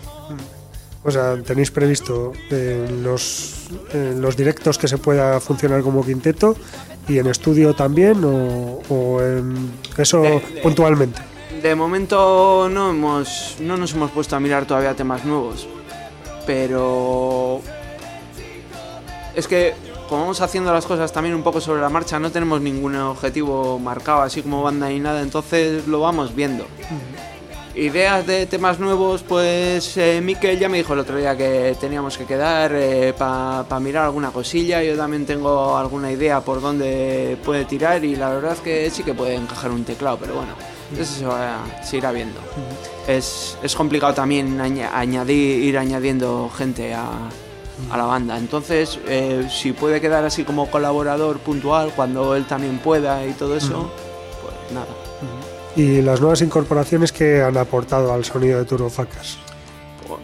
[1.04, 6.56] O sea, ¿tenéis previsto en los, en los directos que se pueda funcionar como quinteto
[7.08, 11.22] y en estudio también o, o en eso De- de- puntualmente?
[11.62, 15.68] De momento no hemos no nos hemos puesto a mirar todavía temas nuevos,
[16.46, 17.62] pero
[19.36, 19.74] es que
[20.08, 23.80] como vamos haciendo las cosas también un poco sobre la marcha, no tenemos ningún objetivo
[23.80, 26.66] marcado así como banda ni nada, entonces lo vamos viendo.
[27.76, 32.18] Ideas de temas nuevos, pues eh, Mikel ya me dijo el otro día que teníamos
[32.18, 32.72] que quedar
[33.16, 34.82] para mirar alguna cosilla.
[34.82, 39.04] Yo también tengo alguna idea por dónde puede tirar y la verdad es que sí
[39.04, 40.54] que puede encajar un teclado, pero bueno,
[40.96, 42.40] eso se, va, se irá viendo.
[43.08, 47.10] es, es complicado también aña- añadir, ir añadiendo gente a,
[47.92, 48.38] a la banda.
[48.38, 53.56] Entonces, eh, si puede quedar así como colaborador puntual cuando él también pueda y todo
[53.58, 53.92] eso,
[54.42, 54.88] pues nada.
[55.76, 59.38] Y las nuevas incorporaciones que han aportado al sonido de Turbofacas.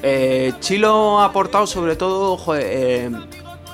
[0.02, 3.12] Eh, Chilo ha aportado sobre todo, joder, eh,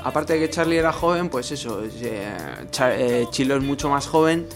[0.04, 4.48] aparte de que Charlie era joven, pues eso, eh, Chilo es mucho más joven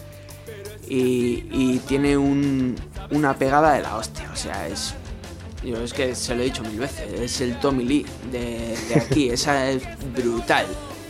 [0.87, 2.75] y, tiene un-
[3.11, 4.93] una pegada de la hostia, o sea, es...
[5.63, 9.29] Yo es que se lo he dicho mil veces, es el Tommy Lee de, aquí,
[9.31, 10.65] esa es brutal.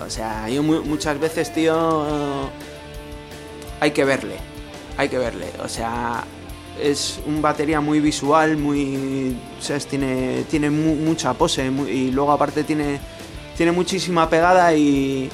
[0.06, 2.50] O sea, yo mu- muchas veces, tío,
[3.80, 4.36] hay que verle,
[4.98, 5.48] hay que verle.
[5.64, 6.24] O sea,
[6.82, 9.36] es un batería muy visual, muy.
[9.90, 13.00] Tiene, tiene mu- mucha pose y luego aparte tiene,
[13.58, 15.30] tiene muchísima pegada y,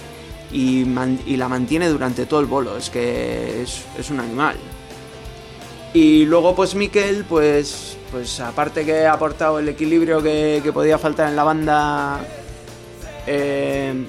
[0.52, 2.78] y, man- y la mantiene durante todo el bolo.
[2.78, 4.56] Es que es, es un animal.
[5.94, 10.98] Y luego pues Mikel, pues, pues aparte que ha aportado el equilibrio que, que podía
[11.00, 12.20] faltar en la banda
[13.26, 14.06] eh,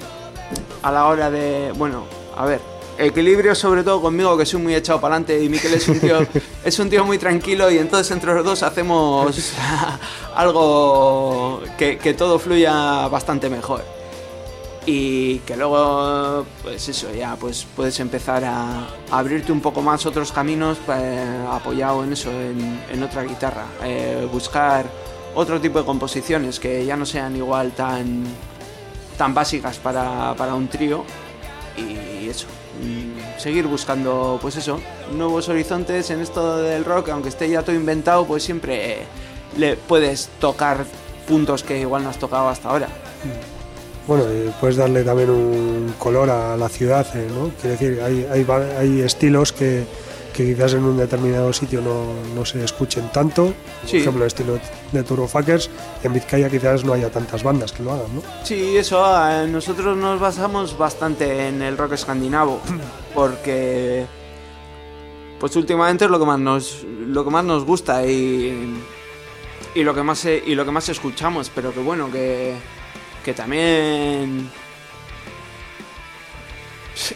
[0.83, 2.05] a la hora de, bueno,
[2.37, 2.61] a ver,
[2.99, 6.19] equilibrio sobre todo conmigo que soy muy echado para adelante y Mikel es un tío,
[6.63, 9.53] es un tío muy tranquilo y entonces entre los dos hacemos
[10.35, 13.83] algo que, que todo fluya bastante mejor
[14.85, 20.05] y que luego pues eso ya pues puedes empezar a, a abrirte un poco más
[20.05, 23.65] otros caminos eh, apoyado en eso en, en otra guitarra.
[23.83, 24.85] Eh, buscar
[25.35, 28.23] otro tipo de composiciones que ya no sean igual tan
[29.17, 31.05] tan básicas para, para un trío.
[31.77, 32.47] Y eso
[32.81, 34.79] mm, seguir buscando pues eso
[35.13, 39.03] nuevos horizontes en esto del rock aunque esté ya todo inventado pues siempre
[39.57, 40.85] le puedes tocar
[41.27, 42.89] puntos que igual no has tocado hasta ahora
[44.07, 44.23] Bueno,
[44.59, 47.49] puedes darle también un color a la ciudad, eh, ¿no?
[47.61, 48.45] Quiere decir, hay, hay,
[48.77, 49.85] hay estilos que,
[50.33, 53.45] que quizás en un determinado sitio no, no se escuchen tanto.
[53.81, 53.97] Por Sí.
[53.97, 54.59] ejemplo, el estilo
[54.91, 55.69] de Turbofuckers.
[56.03, 58.21] En Vizcaya quizás no haya tantas bandas que lo hagan, ¿no?
[58.43, 62.59] Sí, eso, eh, nosotros nos basamos bastante en el rock escandinavo,
[63.15, 64.05] porque
[65.39, 68.75] pues últimamente es lo que más nos, lo que más nos gusta y,
[69.73, 72.53] y lo que más y lo que más escuchamos, pero que bueno, que,
[73.23, 74.49] que también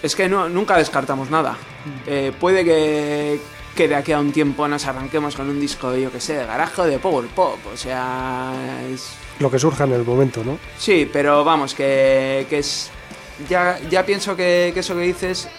[0.01, 1.58] es que no, nunca descartamos nada.
[2.08, 3.39] Eh, puede que,
[3.76, 6.45] que de aquí a un tiempo nos arranquemos con un disco, yo que sé, de
[6.45, 8.53] garaje o de power pop, o sea,
[8.91, 10.58] es, Lo que surja en el momento, ¿no?
[10.78, 12.89] Sí, pero vamos, que, que es.
[13.49, 15.49] Ya, ya pienso que, que eso que dices,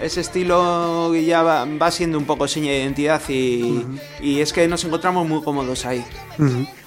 [0.00, 3.84] ese estilo ya va, va siendo un poco seña de identidad y,
[4.20, 6.04] y es que nos encontramos muy cómodos ahí.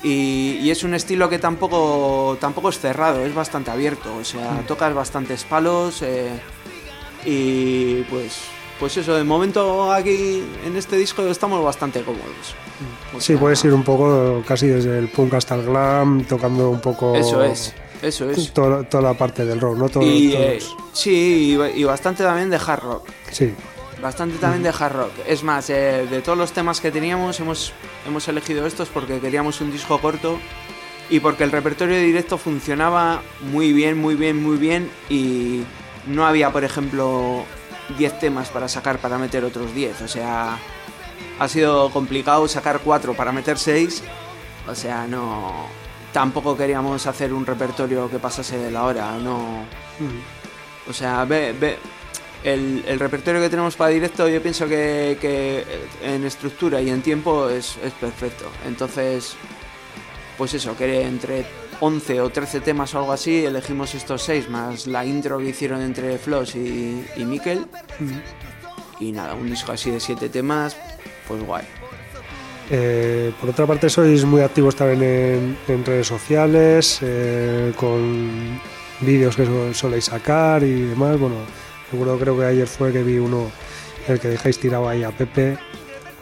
[0.04, 4.16] Y, y es un estilo que tampoco, tampoco es cerrado, es bastante abierto.
[4.16, 6.40] O sea, tocas bastantes palos eh,
[7.26, 8.40] y pues,
[8.80, 12.56] pues eso, de momento aquí en este disco estamos bastante cómodos.
[13.16, 16.82] O Sí, puedes ir un poco casi desde el punk hasta el glam, tocando un
[16.82, 17.16] poco...
[17.16, 18.52] Eso es, eso es.
[18.54, 19.90] Toda, toda la parte del rock, ¿no?
[19.90, 20.60] Todo- Y, todos- eh,
[20.94, 23.08] sí, y, y bastante también de hard rock.
[23.32, 23.54] Sí.
[24.02, 25.12] Bastante también de hard rock.
[25.28, 27.72] Es más, eh, de todos los temas que teníamos, hemos,
[28.08, 30.40] hemos elegido estos porque queríamos un disco corto
[31.10, 35.62] y porque el repertorio de directo funcionaba muy bien, muy bien, muy bien y
[36.08, 37.44] no había, por ejemplo,
[37.98, 40.02] 10 temas para sacar para meter otros 10.
[40.02, 40.58] O sea,
[41.38, 44.02] ha sido complicado sacar 4 para meter 6.
[44.68, 45.68] O sea, no.
[46.14, 49.66] Tampoco queríamos hacer un repertorio que pasase de la hora, no.
[50.90, 51.78] O sea, ve, ve,
[52.44, 55.64] el, el, repertorio que tenemos para directo yo pienso que, que
[56.02, 58.46] en estructura y en tiempo es, es, perfecto.
[58.68, 59.36] Entonces,
[60.38, 61.46] pues eso, que entre
[61.80, 65.82] 11 o 13 temas o algo así, elegimos estos 6 más la intro que hicieron
[65.82, 67.66] entre Floss y, y Mikel.
[69.00, 70.76] Y nada, un disco así de 7 temas,
[71.28, 71.81] pues guay.
[72.70, 78.60] Eh, por otra parte, sois muy activos también en, redes sociales, eh, con
[79.02, 81.20] vídeos que soléis sacar y demás.
[81.20, 81.36] Bueno,
[81.90, 83.52] seguro creo que ayer fue que vi uno
[84.08, 85.58] el que dejáis tirado ahí a Pepe.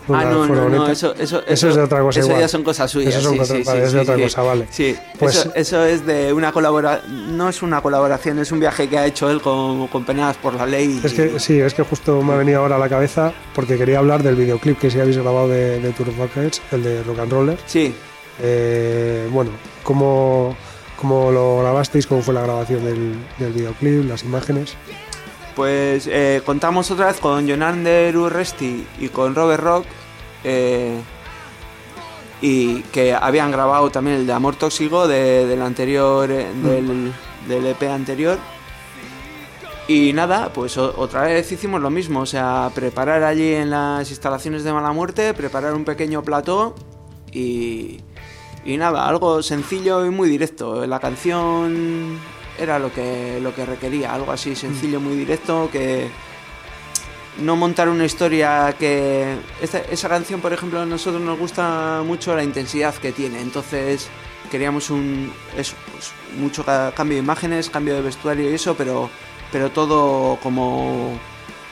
[0.08, 2.20] Ah, no, no, no, eso, eso, eso, es de otra cosa.
[2.20, 2.42] Eso igual.
[2.42, 3.14] ya son cosas suyas.
[3.14, 4.22] Eso son sí, cosas, sí, vale, sí, es de sí, otra sí.
[4.24, 4.68] cosa, vale.
[4.72, 7.38] Sí, Pues- eso, eso es de una colaboración.
[7.38, 10.54] No es una colaboración, es un viaje que ha hecho él con, con Penadas por
[10.56, 11.00] la Ley.
[11.04, 14.00] Es que sí, es que justo me ha venido ahora a la cabeza porque quería
[14.00, 17.20] hablar del videoclip que sí habéis grabado de, de Tour of Buckets, el de Rock
[17.20, 17.58] and Roller.
[17.68, 17.94] Sí,
[18.42, 19.52] Eh, bueno,
[19.84, 20.56] ¿cómo,
[20.98, 22.08] ¿cómo lo grabasteis?
[22.08, 24.08] ¿Cómo fue la grabación del, del videoclip?
[24.10, 24.76] ¿Las imágenes?
[25.60, 29.86] Pues eh, contamos otra vez con Jonander Urresti y con Robert Rock.
[30.46, 30.98] eh,
[32.42, 37.12] y que habían grabado también el de Amor Tóxico de- del anterior eh, del,
[37.50, 38.38] del EP anterior.
[39.90, 44.10] Y nada, pues o- otra vez hicimos lo mismo, o sea, preparar allí en las
[44.10, 46.74] instalaciones de Mala Muerte, preparar un pequeño plató
[47.34, 48.00] y,
[48.64, 50.86] y nada, algo sencillo y muy directo.
[50.88, 52.18] La canción
[52.60, 56.10] era lo que, lo que requería, algo así sencillo, muy directo, que
[57.40, 59.38] no montar una historia que...
[59.62, 64.10] esa canción, por ejemplo, a nosotros nos gusta mucho la intensidad que tiene, entonces
[64.52, 65.32] queríamos un...
[65.58, 69.10] Eso, pues, mucho ca- cambio de imágenes, cambio de vestuario y eso, pero,
[69.52, 71.18] pero todo como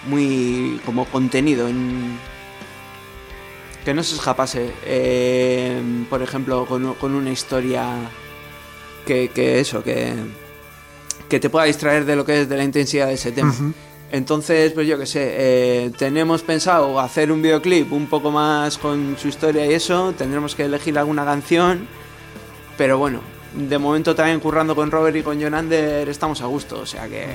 [0.07, 2.17] muy como contenido en,
[3.83, 4.71] que no se escapase.
[4.85, 7.85] Eh, por ejemplo con, con una historia
[9.05, 10.13] que, que eso que
[11.29, 13.53] que te pueda distraer de lo que es de la intensidad de ese tema
[14.11, 19.17] entonces pues yo qué sé eh, tenemos pensado hacer un videoclip un poco más con
[19.19, 21.87] su historia y eso tendremos que elegir alguna canción
[22.77, 23.19] pero bueno
[23.53, 27.27] de momento también currando con Robert y con Jonander estamos a gusto o sea que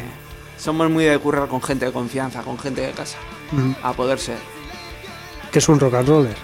[0.58, 3.18] somos muy de currar con gente de confianza con gente de casa
[3.82, 4.38] a poder ser
[5.52, 6.36] ¿Qué es un rock and roller?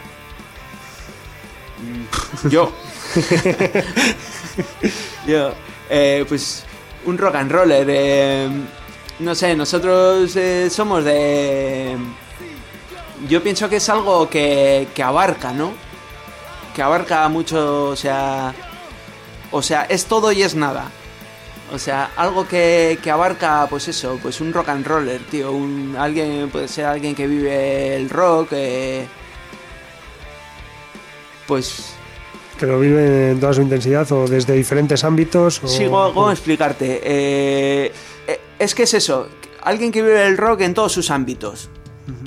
[2.51, 2.70] Yo.
[5.26, 5.55] Yo.
[5.88, 6.64] eh, pues
[7.09, 7.86] un rock and roller.
[7.88, 8.48] eh,
[9.20, 11.96] no sé, nosotros eh, somos de...
[13.28, 15.72] Yo pienso que es algo que, que abarca, ¿no?
[16.74, 18.54] Que abarca mucho, o sea...
[19.50, 20.90] O sea, es todo y es nada.
[21.72, 25.52] O sea, algo que, que abarca, pues eso, pues un rock and roller, tío.
[25.52, 29.06] Un, alguien, puede ser alguien que vive el rock, eh,
[31.46, 31.97] pues
[32.59, 35.62] ¿Que lo vive en toda su intensidad o desde diferentes ámbitos?
[35.62, 37.00] O, Sí, ¿cómo, explicarte?
[37.04, 37.92] Eh,
[38.26, 39.28] eh, es que es eso,
[39.62, 41.70] alguien que vive el rock en todos sus ámbitos.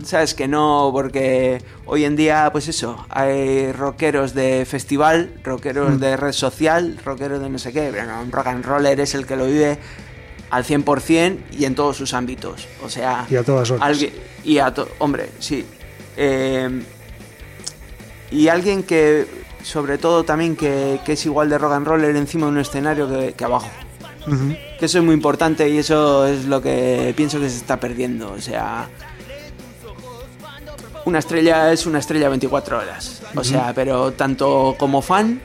[0.05, 0.35] ¿Sabes?
[0.35, 6.33] Que no, porque hoy en día, pues eso, hay rockeros de festival, rockeros de red
[6.33, 9.35] social, rockeros de no sé qué, pero no, un rock and roller es el que
[9.35, 9.79] lo vive
[10.51, 12.67] al 100% y en todos sus ámbitos.
[12.83, 13.83] O sea, Y a todas horas.
[13.83, 14.13] alguien-
[14.43, 15.65] y a to- hombre, sí.
[16.15, 16.69] Eh,
[18.29, 19.25] y alguien que,
[19.63, 23.09] sobre todo también, que, que es igual de rock and roller encima de un escenario
[23.09, 23.69] que, que abajo.
[24.79, 28.31] Que eso es muy importante y eso es lo que pienso que se está perdiendo.
[28.33, 28.87] O sea,
[31.05, 33.21] una estrella es una estrella 24 horas.
[33.35, 35.41] O sea, pero tanto como fan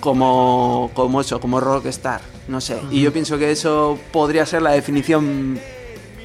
[0.00, 2.20] como, como eso, como rockstar.
[2.48, 2.78] No sé.
[2.90, 5.58] Y yo pienso que eso podría ser la definición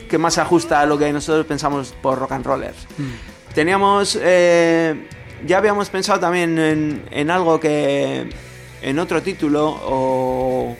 [0.09, 2.77] que más ajusta a lo que nosotros pensamos por rock and rollers.
[3.53, 4.17] Teníamos.
[4.21, 5.07] eh,
[5.45, 8.29] ya habíamos pensado también en, en algo que.
[8.81, 10.75] en otro título o.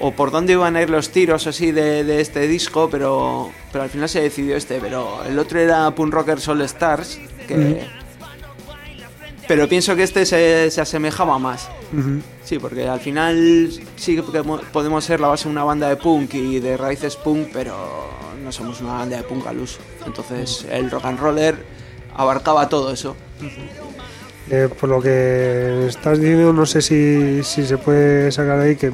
[0.00, 3.50] o por dónde iban a ir los tiros así de, de este disco, pero.
[3.72, 4.78] pero al final se decidió este.
[4.80, 7.86] Pero el otro era Punk Rocker Soul Stars, que.
[9.48, 11.68] Pero pienso que este se, se asemejaba más.
[12.44, 15.96] Sí, porque al final sí que podemos- podemos ser la base de una banda de
[15.96, 17.74] punk y de raíces punk, pero
[18.42, 19.80] no somos una banda de punk al uso.
[20.06, 21.56] Entonces el rock and roller
[22.14, 23.16] abarcaba todo eso.
[24.50, 28.92] Eh, por lo que estás diciendo, no sé si, si se puede sacar ahí que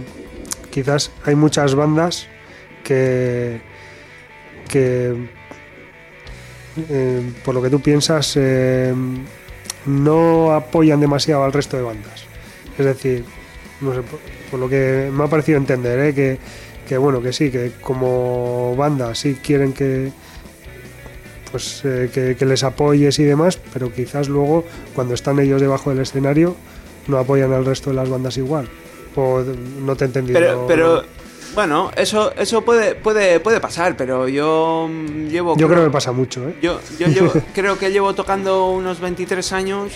[0.70, 2.28] quizás hay muchas bandas
[2.84, 3.60] que,
[4.68, 5.28] que
[6.88, 8.94] eh, por lo que tú piensas, eh,
[9.86, 12.24] no apoyan demasiado al resto de bandas.
[12.78, 13.24] Es decir,
[13.80, 16.14] no sé, por, por lo que me ha parecido entender, ¿eh?
[16.14, 16.38] que,
[16.86, 20.12] que bueno, que sí, que como banda sí quieren que
[21.50, 25.90] pues eh, que, que les apoyes y demás, pero quizás luego cuando están ellos debajo
[25.90, 26.56] del escenario
[27.06, 28.68] no apoyan al resto de las bandas igual.
[29.16, 29.40] O
[29.80, 30.38] no te he entendido.
[30.38, 31.02] Pero, pero
[31.54, 35.56] bueno, eso, eso puede, puede, puede pasar, pero yo mm, llevo.
[35.56, 36.54] Yo creo que pasa mucho, ¿eh?
[36.62, 39.92] Yo, yo llevo- creo que llevo tocando unos 23 años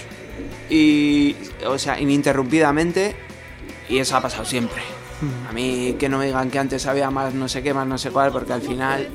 [0.71, 1.37] y,
[1.67, 3.15] o sea, ininterrumpidamente
[3.89, 4.83] y eso ha pasado siempre.
[5.49, 7.99] A mí que no me digan que antes había más no sé qué, más no
[7.99, 9.09] sé cuál, porque al final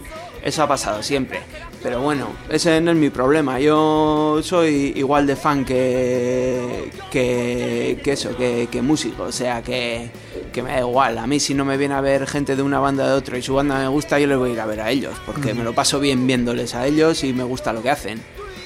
[0.43, 1.39] eso ha pasado siempre.
[1.83, 3.59] Pero bueno, ese no es mi problema.
[3.59, 9.23] Yo soy igual de fan que, que, eso, que, que músico.
[9.23, 10.09] O sea, que,
[10.53, 11.17] que me da igual.
[11.17, 13.41] A mí si no me viene a ver gente de una banda de otra y
[13.41, 15.15] su banda me gusta, yo les voy a ir a ver a ellos.
[15.25, 18.21] Porque me lo paso bien viéndoles a ellos y me gusta lo que hacen.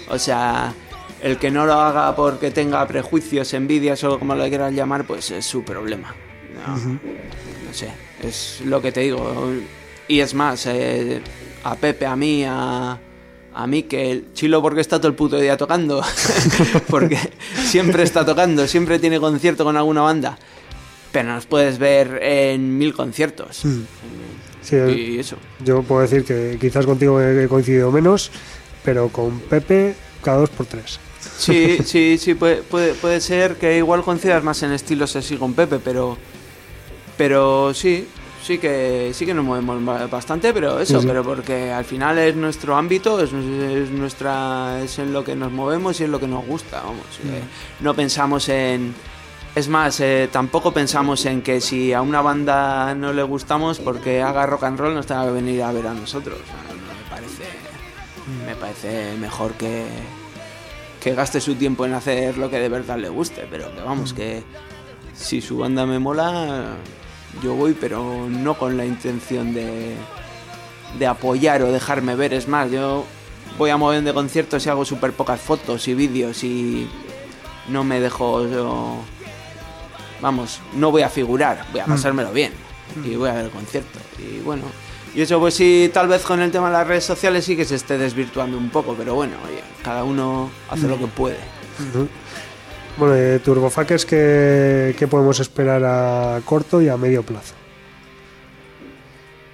[0.10, 0.74] O sea,
[1.22, 5.32] el que no lo haga porque tenga prejuicios, envidias o como lo quieras llamar, pues
[5.32, 6.14] es su problema.
[6.68, 7.90] No, no sé,
[8.24, 9.52] es lo que te digo.
[10.08, 11.22] Y es más, eh,
[11.64, 13.00] a Pepe, a mí, a,
[13.54, 16.04] a Mikel, Chilo porque está todo el puto día tocando,
[16.90, 17.18] porque
[17.66, 20.38] siempre está tocando, siempre tiene concierto con alguna banda,
[21.12, 23.64] pero nos puedes ver en mil conciertos.
[24.62, 25.38] Sí, Y eso.
[25.64, 28.32] yo puedo decir que quizás contigo he coincidido menos,
[28.84, 31.00] pero con Pepe cada dos por tres.
[31.38, 35.54] Sí, sí, sí, puede, puede, puede ser que igual coincidas más en estilos así con
[35.54, 36.18] Pepe, pero
[37.22, 38.08] pero sí,
[38.44, 41.08] sí que sí que nos movemos ba- bastante, pero eso, Sí, sí.
[41.08, 45.52] pero porque al final es nuestro ámbito, es, es nuestra es en lo que nos
[45.52, 47.06] movemos y es lo que nos gusta, vamos.
[47.26, 47.44] eh,
[47.82, 48.96] no pensamos en
[49.54, 54.22] es más, eh, tampoco pensamos en que si a una banda no le gustamos porque
[54.24, 56.40] haga rock and roll nos tenga que venir a ver a nosotros.
[56.42, 57.44] O sea, no me parece
[58.48, 59.86] me parece mejor que
[61.02, 64.14] que gaste su tiempo en hacer lo que de verdad le guste, pero que vamos,
[64.14, 64.42] que
[65.14, 66.76] si su banda me mola,
[67.44, 69.96] yo voy, pero no con la intención de,
[71.00, 72.34] de apoyar o dejarme ver.
[72.34, 73.06] Es más, yo
[73.58, 76.88] voy a mover de conciertos y hago súper pocas fotos y vídeos y
[77.70, 78.48] no me dejo...
[78.48, 78.98] yo-
[80.22, 82.54] vamos, no voy a figurar, voy a pasármelo bien
[83.04, 83.98] y voy a ver el concierto.
[84.20, 84.64] Y bueno,
[85.16, 87.66] y eso pues sí, tal vez con el tema de las redes sociales sí que
[87.66, 91.40] se esté desvirtuando un poco, pero bueno, oye, cada uno hace lo que puede.
[92.98, 97.54] Bueno, de Turbofuckers, ¿qué, ¿qué podemos esperar a corto y a medio plazo?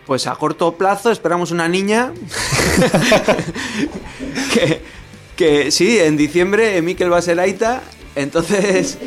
[0.05, 2.13] Pues a corto plazo esperamos una niña
[4.53, 4.81] que,
[5.35, 7.81] que sí, en diciembre Mikel va a ser Aita,
[8.15, 8.97] entonces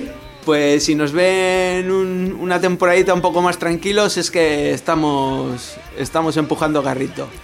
[0.44, 6.36] pues si nos ven un- una temporadita un poco más tranquilos es que estamos, estamos
[6.36, 7.28] empujando carrito.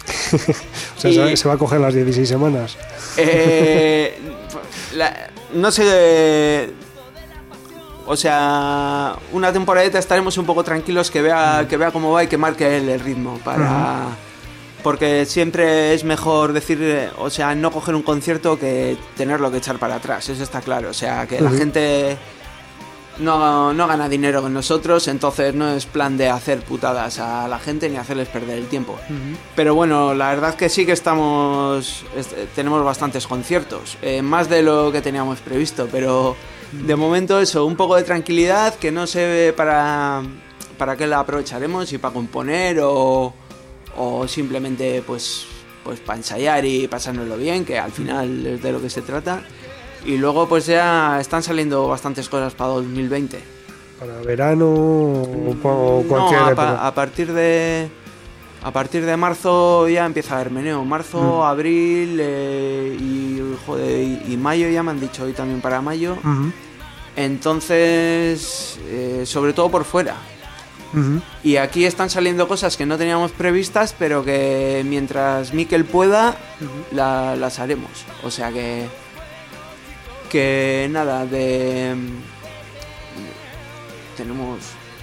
[0.97, 2.77] O sea, Y- se va a coger las 16 semanas.
[3.19, 4.19] Eh,
[4.95, 6.71] la- no sé.
[8.07, 12.29] O sea, una temporadita estaremos un poco tranquilos que vea, que vea cómo va y
[12.29, 14.07] que marque él el ritmo para.
[14.83, 19.57] Porque siempre es mejor decir, eh, o sea, no coger un concierto que tenerlo que
[19.57, 20.91] echar para atrás, eso está claro.
[20.91, 22.17] O sea, que la gente
[23.19, 27.59] no, no gana dinero con nosotros, entonces no es plan de hacer putadas a la
[27.59, 28.99] gente ni hacerles perder el tiempo.
[29.55, 34.63] Pero bueno, la verdad que sí que estamos, est- tenemos bastantes conciertos, eh, más de
[34.63, 36.37] lo que teníamos previsto, pero
[36.73, 40.23] de momento eso, un poco de tranquilidad, que no sé para,
[40.79, 43.33] para qué la aprovecharemos, si para componer o,
[43.97, 45.47] o simplemente pues,
[45.85, 49.43] pues para ensayar y pasárnoslo bien, que al final es de lo que se trata.
[50.05, 53.41] Y luego pues ya están saliendo bastantes cosas para 2020.
[53.99, 57.89] ¿Para verano o, o No, cualquier a, pa- a partir de
[58.63, 60.85] a partir de marzo ya empieza a haber meneo.
[60.85, 65.81] Marzo, abril eh, y, joder, y, y mayo ya me han dicho hoy también para
[65.81, 66.17] mayo.
[67.17, 70.17] Entonces, eh, sobre todo por fuera.
[71.45, 76.37] Y aquí están saliendo cosas que no teníamos previstas, pero que mientras Mikel pueda,
[76.91, 77.91] la- las haremos.
[78.25, 78.87] O sea que.
[80.37, 81.97] Que nada, de.
[84.19, 84.59] Tenemos.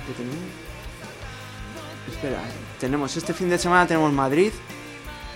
[0.05, 0.38] ¿Qué tenemos?
[2.07, 2.38] Espera,
[2.79, 4.51] tenemos este fin de semana tenemos Madrid.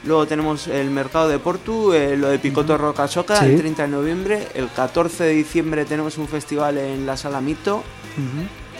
[0.03, 3.45] Luego tenemos el mercado de Portu, eh, lo de Picoto Roca Soca, Sí.
[3.47, 4.47] el 30 de noviembre.
[4.53, 7.83] El 14 de diciembre tenemos un festival en la Sala Mito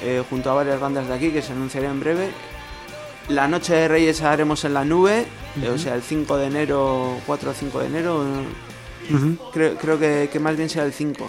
[0.03, 2.30] eh, junto a varias bandas de aquí que se anunciará en breve.
[3.30, 5.26] La noche de Reyes haremos en la nube,
[5.63, 8.24] eh, o sea, el 5 de enero, 4 o 5 de enero,
[9.53, 11.28] creo, creo que, que más bien será el 5.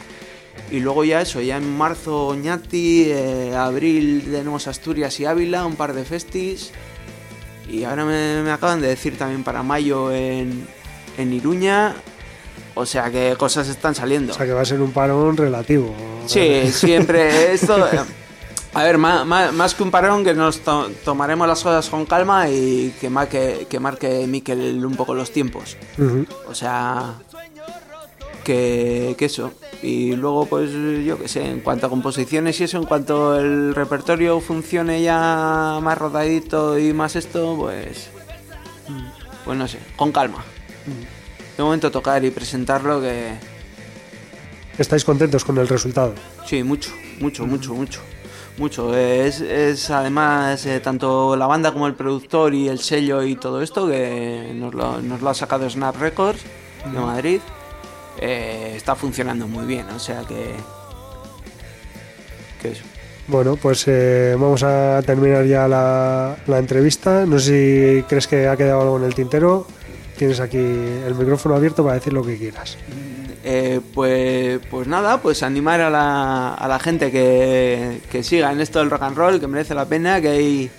[0.71, 5.77] Y luego ya eso, ya en marzo Oñati, eh, abril tenemos Asturias y Ávila, un
[5.77, 6.73] par de festis.
[7.71, 10.67] Y ahora me, me acaban de decir también para mayo en,
[11.17, 11.95] en Iruña.
[12.75, 14.33] O sea que cosas están saliendo.
[14.33, 15.95] O sea que va a ser un parón relativo.
[16.27, 17.77] Sí, siempre esto.
[17.93, 18.01] eh,
[18.75, 20.61] A ver, más, más, que un parón, que nos
[21.05, 25.77] tomaremos las cosas con calma y que marque, que marque Mikel un poco los tiempos.
[26.47, 27.15] O sea,
[28.49, 29.53] que, que, eso.
[29.83, 30.71] Y luego, pues
[31.05, 35.79] yo qué sé, en cuanto a composiciones y eso, en cuanto el repertorio funcione ya
[35.83, 38.09] más rodadito y más esto, pues.
[39.45, 40.43] Pues no sé, con calma.
[41.59, 43.35] De momento tocar y presentarlo que.
[44.79, 46.15] ¿Estáis contentos con el resultado?
[46.47, 46.91] Sí, mucho,
[47.21, 48.01] mucho, mucho, mucho
[48.57, 48.97] mucho.
[48.97, 53.63] Es, es además eh, tanto la banda como el productor y el sello y todo
[53.63, 56.41] esto que nos lo, nos lo ha sacado Snap Records
[56.93, 57.41] de Madrid.
[58.21, 60.55] Eh, está funcionando muy bien, o sea que.
[62.61, 62.85] que eso.
[63.29, 67.27] Bueno, pues eh, vamos a terminar ya la, la entrevista.
[67.27, 69.67] No sé si crees que ha quedado algo en el tintero.
[70.17, 72.77] Tienes aquí el micrófono abierto para decir lo que quieras.
[73.45, 78.61] Eh, pues, pues nada, pues animar a la, a la gente que, que, siga en
[78.61, 80.71] esto del rock and roll, que merece la pena, que hay,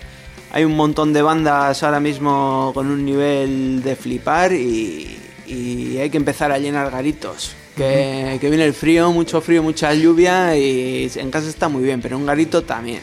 [0.52, 5.19] hay un montón de bandas ahora mismo con un nivel de flipar y,
[5.52, 7.54] hay que empezar a llenar garitos.
[7.76, 12.02] Que, que, viene el frío, mucho frío, mucha lluvia y en casa está muy bien,
[12.02, 13.00] pero un garito también.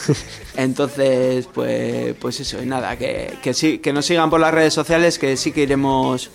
[0.56, 4.72] Entonces, pues, pues eso, y nada, que, que, sí, que nos sigan por las redes
[4.72, 6.30] sociales, que sí que iremos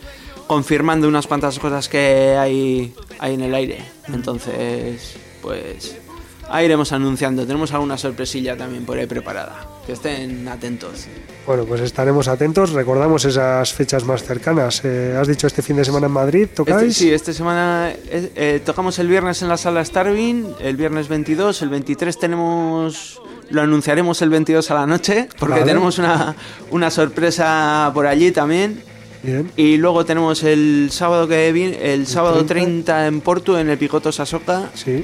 [0.45, 3.79] confirmando unas cuantas cosas que hay, hay en el aire.
[4.07, 5.98] Entonces, pues
[6.49, 7.45] ahí iremos anunciando.
[7.45, 9.55] Tenemos alguna sorpresilla también por ahí preparada.
[9.85, 11.07] Que estén atentos.
[11.45, 12.71] Bueno, pues estaremos atentos.
[12.71, 14.81] Recordamos esas fechas más cercanas.
[14.83, 16.91] Eh, has dicho este fin de semana en Madrid, ¿tocáis?
[16.91, 21.07] Este, sí, esta semana eh, eh, tocamos el viernes en la sala Starving, el viernes
[21.07, 23.21] 22, el 23 tenemos...
[23.49, 26.35] Lo anunciaremos el 22 a la noche, porque tenemos una,
[26.69, 28.83] una sorpresa por allí también.
[29.57, 33.07] Y luego tenemos el sábado que viene, el sábado 30?
[33.07, 34.69] en Porto, en el Picoto Sasoca.
[34.73, 35.03] Sí.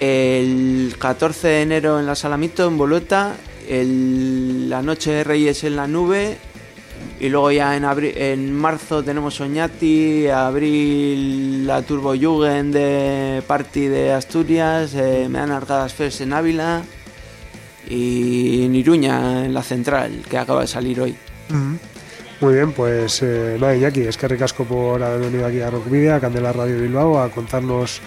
[0.00, 3.36] El 14 de enero en la Salamito, en Bolota.
[3.68, 6.36] El, la Noche de Reyes en la Nube.
[7.18, 14.12] Y luego ya en, en marzo tenemos Oñati, abril la Turbo Jugend de Party de
[14.12, 16.82] Asturias, eh, Me han Arcadas Fest en Ávila
[17.88, 21.16] y en Iruña en la Central, que acaba de salir hoy.
[22.40, 26.16] Muy bien, pues eh, nada, Iñaki, es que recasco por haber venido aquí a Rockvidia,
[26.16, 28.02] a Candela Radio Bilbao, a contarnos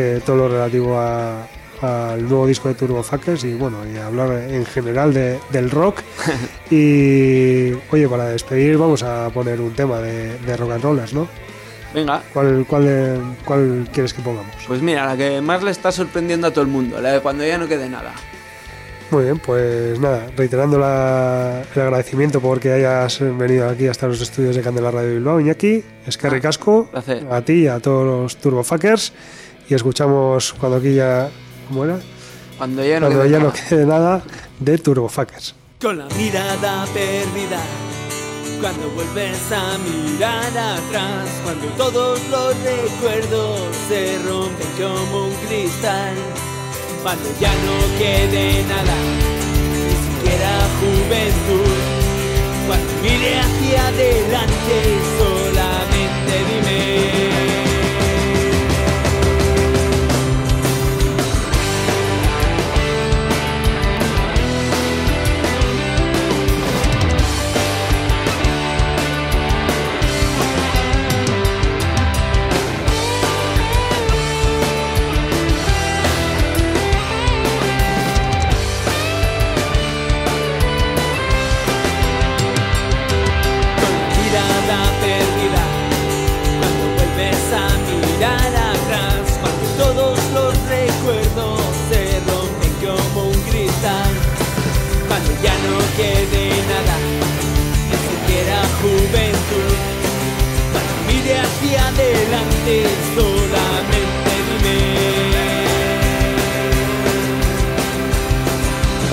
[0.00, 4.64] eh, todo lo relativo al nuevo disco de Turbo Fuckers y bueno, y hablar en
[4.64, 6.02] general del rock.
[6.70, 11.26] y oye, para despedir vamos a poner un tema de, rock and rollers, ¿no?
[11.92, 12.22] Venga.
[12.32, 14.54] ¿Cuál, cuál, ¿Cuál quieres que pongamos?
[14.68, 17.44] Pues mira, la que más le está sorprendiendo a todo el mundo, la de cuando
[17.44, 18.12] ya no quede nada.
[19.10, 24.54] Muy bien, pues nada, reiterando el agradecimiento por que hayas venido aquí hasta los estudios
[24.54, 26.88] de Candela Radio Bilbao, Iñaki, es que ah, ricasco
[27.30, 29.12] a ti y a todos los turbofuckers
[29.68, 31.30] y escuchamos cuando aquí ya,
[31.68, 31.98] ¿cómo era?
[32.56, 34.22] Cuando ya no, quede, no quede nada
[34.58, 35.54] de turbofuckers.
[35.80, 37.60] Con la mirada perdida,
[38.60, 46.14] cuando vuelves a mirar atrás, cuando todos los recuerdos se rompen como un cristal
[47.02, 48.96] cuando ya no quede nada,
[49.72, 50.50] ni siquiera
[50.80, 51.76] juventud.
[52.66, 55.37] Cuando mire hacia adelante, solamente
[103.14, 104.32] solamente
[104.62, 104.78] dime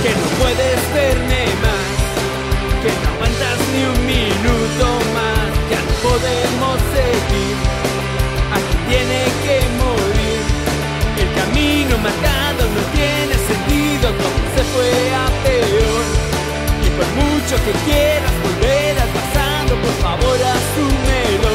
[0.04, 1.88] que no puedes verme más,
[2.82, 4.86] que no aguantas ni un minuto
[5.18, 7.56] más, ya no podemos seguir,
[8.56, 10.42] aquí tiene que morir,
[11.22, 16.05] el camino marcado no tiene sentido, todo se fue a peor,
[16.96, 21.55] por mucho que quieras volver al pasado, por favor asúmelo.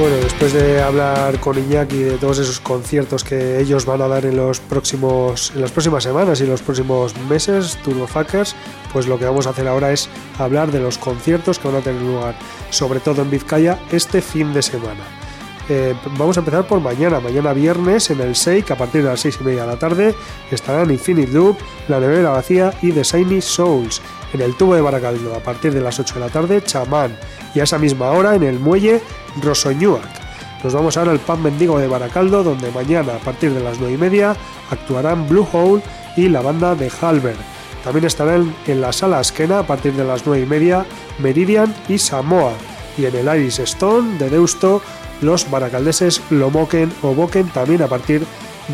[0.00, 4.24] Bueno, después de hablar con Iñaki de todos esos conciertos que ellos van a dar
[4.24, 8.56] en los próximos en las próximas semanas y los próximos meses, Turbofuckers,
[8.94, 11.80] pues lo que vamos a hacer ahora es hablar de los conciertos que van a
[11.80, 12.34] tener lugar,
[12.70, 15.04] sobre todo en Vizcaya, este fin de semana.
[15.68, 19.20] Eh, vamos a empezar por mañana, mañana viernes en el Seik a partir de las
[19.20, 20.14] 6 y media de la tarde
[20.50, 24.00] estarán Infinite Loop, La Nevera Vacía y The Shiny Souls.
[24.32, 27.16] En el tubo de Baracaldo a partir de las 8 de la tarde Chamán
[27.54, 29.00] y a esa misma hora en el muelle
[29.42, 30.04] Rosoñuac.
[30.62, 33.94] Nos vamos ahora al Pan Mendigo de Baracaldo donde mañana a partir de las 9
[33.94, 34.36] y media
[34.70, 35.82] actuarán Blue Hole
[36.16, 37.36] y la banda de Halber.
[37.82, 40.84] También estarán en la sala Esquena a partir de las 9 y media
[41.18, 42.52] Meridian y Samoa
[42.98, 44.82] y en el Iris Stone de Deusto
[45.22, 48.26] los baracaldeses Lomoken o Boken también a partir de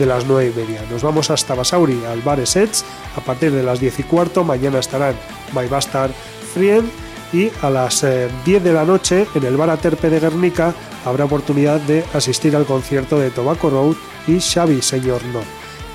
[0.05, 0.83] las 9 y media.
[0.91, 2.85] Nos vamos hasta Basauri al Bar Sets
[3.17, 4.45] a partir de las 10 y cuarto.
[4.45, 5.15] Mañana estarán
[5.55, 6.11] My Bastard
[6.53, 6.87] Friend
[7.33, 10.75] y a las eh, 10 de la noche en el Bar Aterpe de Guernica
[11.05, 13.95] habrá oportunidad de asistir al concierto de Tobacco Road
[14.27, 15.41] y Xavi Señor No.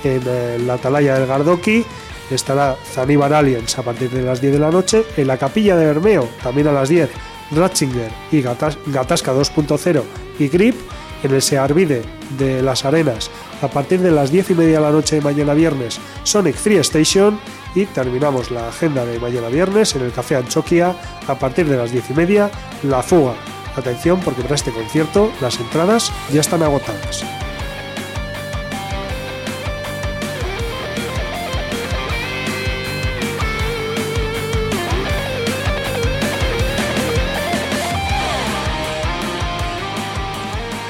[0.04, 1.86] En eh, la Atalaya del Gardoki
[2.32, 5.04] estará Zanibar Aliens a partir de las 10 de la noche.
[5.18, 7.10] En la Capilla de Bermeo también a las 10
[7.52, 10.02] Ratzinger y Gatas- Gatasca 2.0
[10.40, 10.76] y Grip
[11.24, 12.04] en el Searvide
[12.38, 13.30] de las Arenas
[13.62, 16.78] a partir de las 10 y media de la noche de mañana viernes Sonic Free
[16.78, 17.40] Station
[17.76, 20.96] y terminamos la agenda de mañana viernes en el Café Anchoquia
[21.28, 22.52] a partir de las 10 y media
[22.84, 23.36] La Fuga.
[23.76, 27.24] Atención porque para este concierto las entradas ya están agotadas.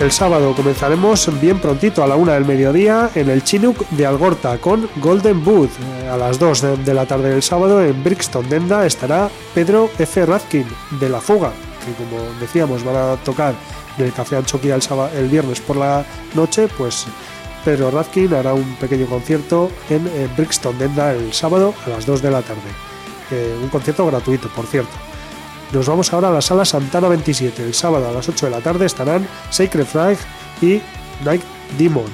[0.01, 4.57] El sábado comenzaremos bien prontito a la una del mediodía en el Chinook de Algorta
[4.57, 5.69] con Golden Boot.
[6.11, 10.25] A las 2 de, de la tarde del sábado en Brixton Denda estará Pedro F.
[10.25, 10.65] Radkin
[10.99, 11.51] de La Fuga,
[11.85, 13.53] que como decíamos van a tocar
[13.99, 17.05] en el Café Anchoquia el, sábado- el viernes por la noche, pues
[17.63, 22.23] Pedro Radkin hará un pequeño concierto en, eh, Brixton Denda el sábado a las 2
[22.23, 22.61] de la tarde.
[23.29, 24.89] Eh, un concierto gratuito, por cierto.
[25.73, 27.63] Nos vamos ahora a la sala Santana 27.
[27.63, 30.17] El sábado a las 8 de la tarde estarán Sacred Flag
[30.61, 30.81] y
[31.23, 31.41] Night
[31.77, 32.11] Demon.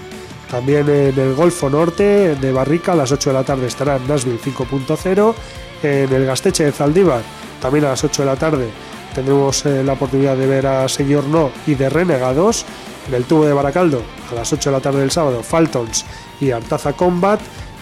[0.52, 4.40] También en el Golfo Norte de Barrica a las 8 de la tarde estarán Nashville
[4.40, 5.34] 5.0.
[5.82, 7.22] En el Gasteche de Zaldívar
[7.60, 8.70] también a las 8 de la tarde
[9.16, 12.64] tendremos eh, la oportunidad de ver a Señor No y de Renegados.
[13.08, 16.06] En el tubo de Baracaldo a las 8 de la tarde del sábado Faltons
[16.40, 17.40] y Artaza Combat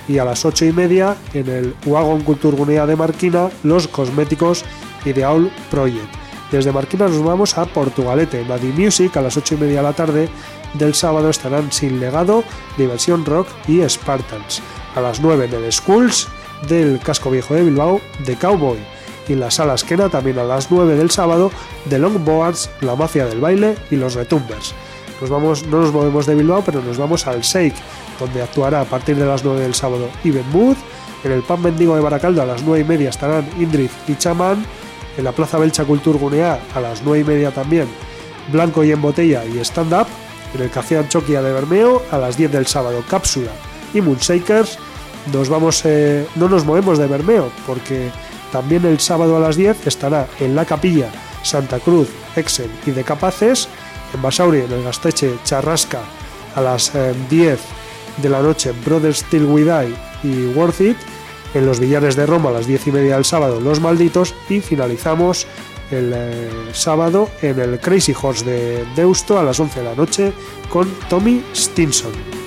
[0.07, 4.63] y a las 8 y media en el Wagon Culturgunea de Marquina los cosméticos
[5.05, 6.13] Ideal Project.
[6.51, 8.45] Desde Marquina nos vamos a Portugalete.
[8.45, 10.29] Madi Music a las 8 y media de la tarde
[10.73, 12.43] del sábado estarán Sin Legado,
[12.77, 14.61] Diversión Rock y Spartans.
[14.95, 16.27] A las 9 en el Schools
[16.67, 18.77] del Casco Viejo de Bilbao de Cowboy.
[19.27, 21.51] Y en la sala Esquena también a las 9 del sábado
[21.85, 24.73] de Longboards, La Mafia del Baile y Los Retumbers.
[25.19, 27.75] nos vamos, no nos movemos de Bilbao, pero nos vamos al Shake,
[28.19, 30.77] donde actuará a partir de las 9 del sábado Iben Mood.
[31.23, 34.63] En el Pan Mendigo de Baracaldo a las 9 y media estarán Indrid y Chaman.
[35.17, 37.87] En la Plaza Belcha Cultur Gunea a las 9 y media también
[38.51, 40.07] Blanco y en Botella y Stand Up.
[40.53, 43.51] En el Café Anchoquia de Bermeo a las 10 del sábado Cápsula
[43.93, 44.77] y Moonshakers.
[45.33, 48.11] Nos vamos, eh, no nos movemos de Bermeo porque
[48.51, 51.09] también el sábado a las 10 estará en la capilla
[51.43, 53.67] Santa Cruz, Exen y de Capaces.
[54.13, 56.01] En Basauri, en el Gasteche Charrasca
[56.55, 57.59] a las eh, 10
[58.21, 60.97] de la noche Brothers Still We Die y Worth It.
[61.55, 64.35] En los Villares de Roma a las 10 y media del sábado Los Malditos.
[64.49, 65.47] Y finalizamos
[65.89, 70.33] el eh, sábado en el Crazy Horse de Deusto a las 11 de la noche
[70.69, 72.44] con Tommy Stinson.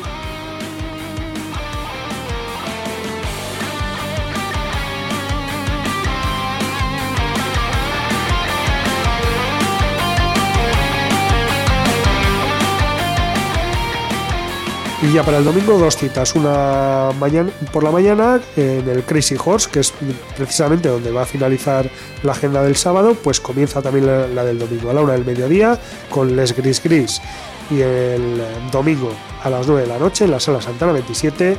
[15.08, 19.36] Y ya para el domingo dos citas, una mañana, por la mañana en el Crazy
[19.42, 19.94] Horse, que es
[20.36, 21.88] precisamente donde va a finalizar
[22.22, 25.24] la agenda del sábado, pues comienza también la, la del domingo a la una del
[25.24, 25.78] mediodía
[26.10, 27.22] con Les Gris Gris.
[27.70, 29.10] Y el domingo
[29.42, 31.56] a las 9 de la noche en la sala Santana 27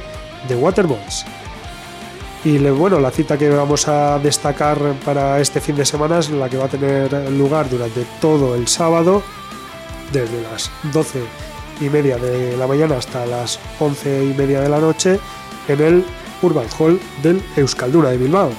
[0.47, 1.25] de Waterboys.
[2.43, 6.49] Y bueno, la cita que vamos a destacar para este fin de semana es la
[6.49, 9.23] que va a tener lugar durante todo el sábado,
[10.11, 11.48] desde las 12
[11.79, 15.19] y media de la mañana hasta las 11 y media de la noche
[15.67, 16.05] en el
[16.41, 18.51] Urban Hall del Euskalduna de Bilbao.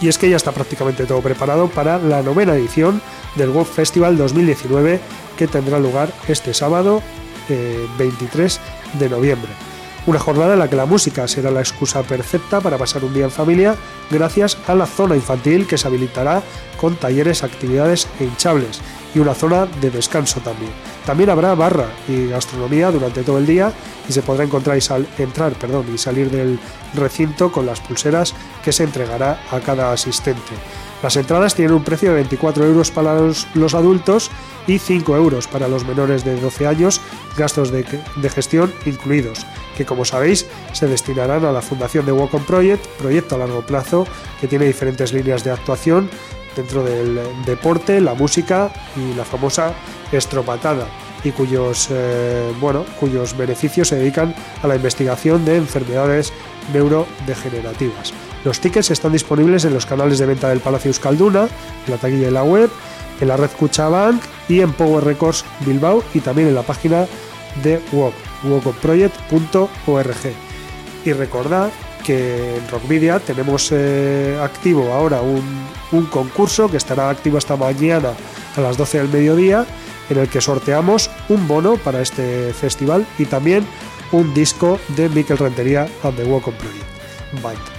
[0.00, 3.02] Y es que ya está prácticamente todo preparado para la novena edición
[3.34, 5.00] del World Festival 2019
[5.36, 7.02] que tendrá lugar este sábado
[7.48, 8.60] eh, 23
[8.98, 9.67] de noviembre.
[10.08, 13.24] Una jornada en la que la música será la excusa perfecta para pasar un día
[13.24, 13.76] en familia
[14.10, 16.42] gracias a la zona infantil que se habilitará
[16.80, 18.80] con talleres, actividades e hinchables
[19.14, 20.72] y una zona de descanso también.
[21.04, 23.70] También habrá barra y gastronomía durante todo el día
[24.08, 26.58] y se podrá encontrar y entrar perdón, y salir del
[26.94, 28.32] recinto con las pulseras
[28.64, 30.54] que se entregará a cada asistente.
[31.02, 34.30] Las entradas tienen un precio de 24 euros para los, adultos
[34.66, 37.00] y 5 euros para los menores de 12 años,
[37.36, 37.84] gastos de,
[38.28, 39.46] gestión incluidos,
[39.76, 43.62] que como sabéis se destinarán a la fundación de Walk on Project, proyecto a largo
[43.62, 44.06] plazo
[44.40, 46.10] que tiene diferentes líneas de actuación
[46.56, 49.74] dentro del deporte, la música y la famosa
[50.10, 50.88] estropatada
[51.22, 56.32] y cuyos eh, bueno cuyos beneficios se dedican a la investigación de enfermedades
[56.72, 58.12] neurodegenerativas.
[58.44, 61.48] Los tickets están disponibles en los canales de venta del Palacio Euskalduna,
[61.86, 62.70] en la taquilla de la web,
[63.20, 67.06] en la red Cuchabank y en Power Records Bilbao y también en la página
[67.62, 68.14] de WOC,
[68.44, 70.16] wocoproject.org.
[71.04, 71.70] Y recordad
[72.04, 78.12] que en Rockvidia tenemos eh, activo ahora un, concurso que estará activo hasta mañana
[78.56, 79.66] a las 12 del mediodía,
[80.08, 83.66] en el que sorteamos un bono para este festival y también
[84.12, 86.84] un disco de Miquel Rentería and the Walk on Project.
[87.42, 87.77] Byte.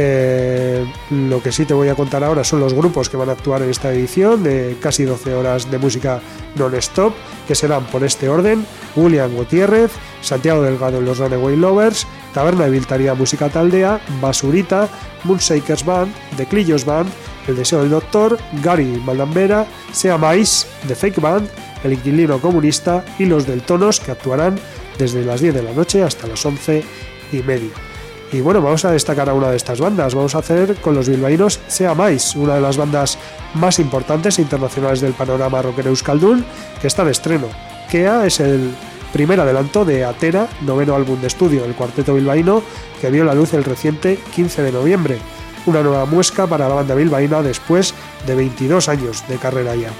[0.00, 3.32] Eh, lo que sí te voy a contar ahora son los grupos que van a
[3.32, 6.20] actuar en esta edición de casi 12 horas de música
[6.54, 7.12] non-stop,
[7.48, 9.90] que serán por este orden: William Gutiérrez,
[10.22, 14.88] Santiago Delgado en los Runaway Lovers, Taberna de Viltaría Música Taldea, Basurita,
[15.24, 17.10] Moonshakers Band, The Clillos Band,
[17.48, 21.48] El Deseo del Doctor, Gary Maldambera, Sea Mais, The Fake Band,
[21.82, 24.60] El Inquilino Comunista y los del Tonos que actuarán
[24.96, 26.84] desde las 10 de la noche hasta las 11
[27.32, 27.87] y media.
[28.30, 30.14] Y bueno, vamos a destacar a una de estas bandas.
[30.14, 33.18] Vamos a hacer con los bilbaínos Sea Mais, una de las bandas
[33.54, 36.44] más importantes internacionales del panorama rockero euskaldun,
[36.80, 37.48] que está de estreno.
[37.90, 38.74] Kea es el
[39.14, 42.62] primer adelanto de Atera, noveno álbum de estudio del cuarteto bilbaíno,
[43.00, 45.18] que vio la luz el reciente 15 de noviembre.
[45.64, 47.94] Una nueva muesca para la banda bilbaína después
[48.26, 49.90] de 22 años de carrera ya.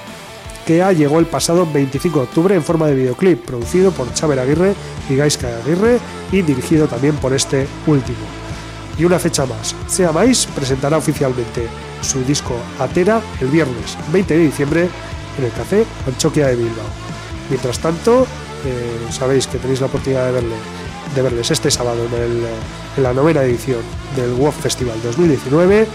[0.69, 4.75] Kea llegó el pasado 25 de octubre en forma de videoclip, producido por Chávez Aguirre
[5.09, 5.99] y Gaisca Aguirre
[6.31, 8.19] y dirigido también por este último.
[8.99, 11.69] Y una fecha más, Sea Mais presentará oficialmente
[12.03, 14.91] su disco Atera el viernes 20 de diciembre
[15.39, 16.85] en el Café Anchoquia de Bilbao.
[17.49, 18.27] Mientras tanto,
[18.66, 20.57] eh, sabéis que tenéis la oportunidad de, verle,
[21.14, 23.81] de verles este sábado en, la novena edición
[24.16, 25.87] del WOF Festival 2019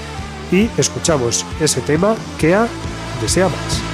[0.52, 2.68] y escuchamos ese tema, Kea
[3.22, 3.93] de Sea Mais.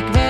[0.00, 0.29] take me.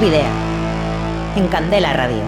[0.00, 0.22] Video.
[1.34, 2.22] En Candela Radio.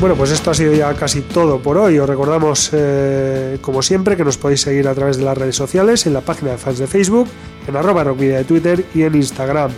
[0.00, 1.98] Bueno, pues esto ha sido ya casi todo por hoy.
[1.98, 6.06] Os recordamos, eh, como siempre, que nos podéis seguir a través de las redes sociales,
[6.06, 7.28] en la página de fans de Facebook,
[7.68, 9.72] en arroba rockvidia de Twitter y en Instagram.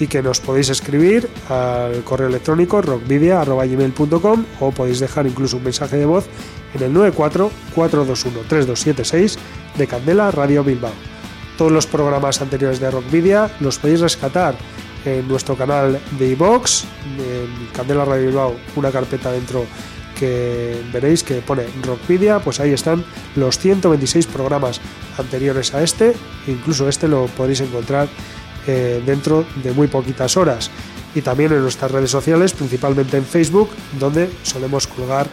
[0.00, 5.96] Y que nos podéis escribir al correo electrónico rockvidia.gmail.com o podéis dejar incluso un mensaje
[5.96, 6.26] de voz
[6.74, 9.38] en el 94-421-3276
[9.76, 10.92] de Candela Radio Bilbao.
[11.56, 14.54] Todos los programas anteriores de Rockvidia los podéis rescatar
[15.04, 16.84] en nuestro canal de iVox,
[17.18, 19.66] en Candela Radio Bilbao, una carpeta dentro
[20.18, 23.04] que veréis que pone Rockvidia, pues ahí están
[23.36, 24.80] los 126 programas
[25.16, 26.14] anteriores a este,
[26.46, 28.08] incluso este lo podéis encontrar
[28.66, 30.70] eh, dentro de muy poquitas horas.
[31.14, 35.26] Y también en nuestras redes sociales, principalmente en Facebook, donde solemos colgar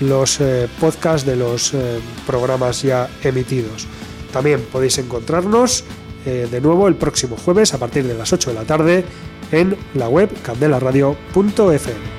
[0.00, 3.86] los eh, podcasts de los eh, programas ya emitidos.
[4.32, 5.84] También podéis encontrarnos
[6.24, 9.04] eh, de nuevo el próximo jueves a partir de las 8 de la tarde
[9.52, 12.16] en la web candelaradio.fm.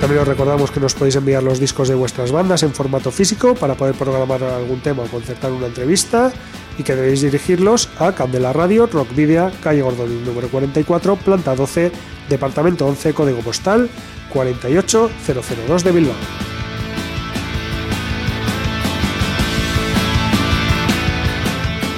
[0.00, 3.54] También os recordamos que nos podéis enviar los discos de vuestras bandas en formato físico
[3.54, 6.32] para poder programar algún tema o concertar una entrevista
[6.78, 11.92] y que debéis dirigirlos a Candela Radio, Rockvidia, calle Gordon número 44, planta 12,
[12.28, 13.90] departamento 11, código postal
[14.32, 16.14] 48002 de Bilbao.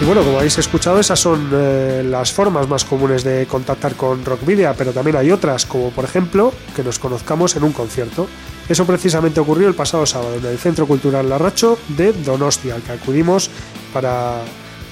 [0.00, 4.24] Y bueno, como habéis escuchado, esas son eh, las formas más comunes de contactar con
[4.24, 8.26] Rockvidia, pero también hay otras, como por ejemplo que nos conozcamos en un concierto.
[8.68, 12.92] Eso precisamente ocurrió el pasado sábado en el Centro Cultural Larracho de Donostia, al que
[12.92, 13.50] acudimos
[13.92, 14.42] para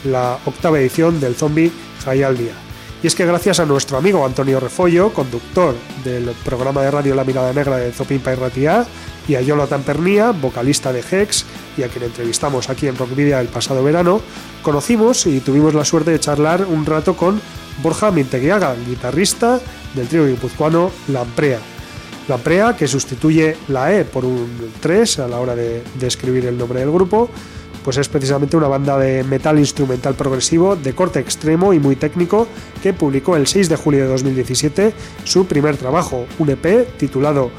[0.04, 1.72] la octava edición del Zombie
[2.06, 2.52] al Día.
[3.02, 5.74] Y es que gracias a nuestro amigo Antonio Refollo, conductor
[6.04, 8.86] del programa de radio La Mirada Negra de Zopimpa y Ratia,
[9.28, 11.44] y a Jonathan Pernía, vocalista de Hex,
[11.76, 14.20] y a quien entrevistamos aquí en Rockvidia el pasado verano,
[14.62, 17.40] conocimos y tuvimos la suerte de charlar un rato con
[17.82, 19.60] Borja Minteguiaga, guitarrista
[19.94, 21.58] del trío guipuzcoano Lamprea.
[22.28, 24.48] Lamprea, que sustituye la E por un
[24.80, 27.30] 3 a la hora de, de escribir el nombre del grupo,
[27.84, 32.46] pues es precisamente una banda de metal instrumental progresivo de corte extremo y muy técnico
[32.82, 34.92] que publicó el 6 de julio de 2017
[35.24, 37.50] su primer trabajo, un EP titulado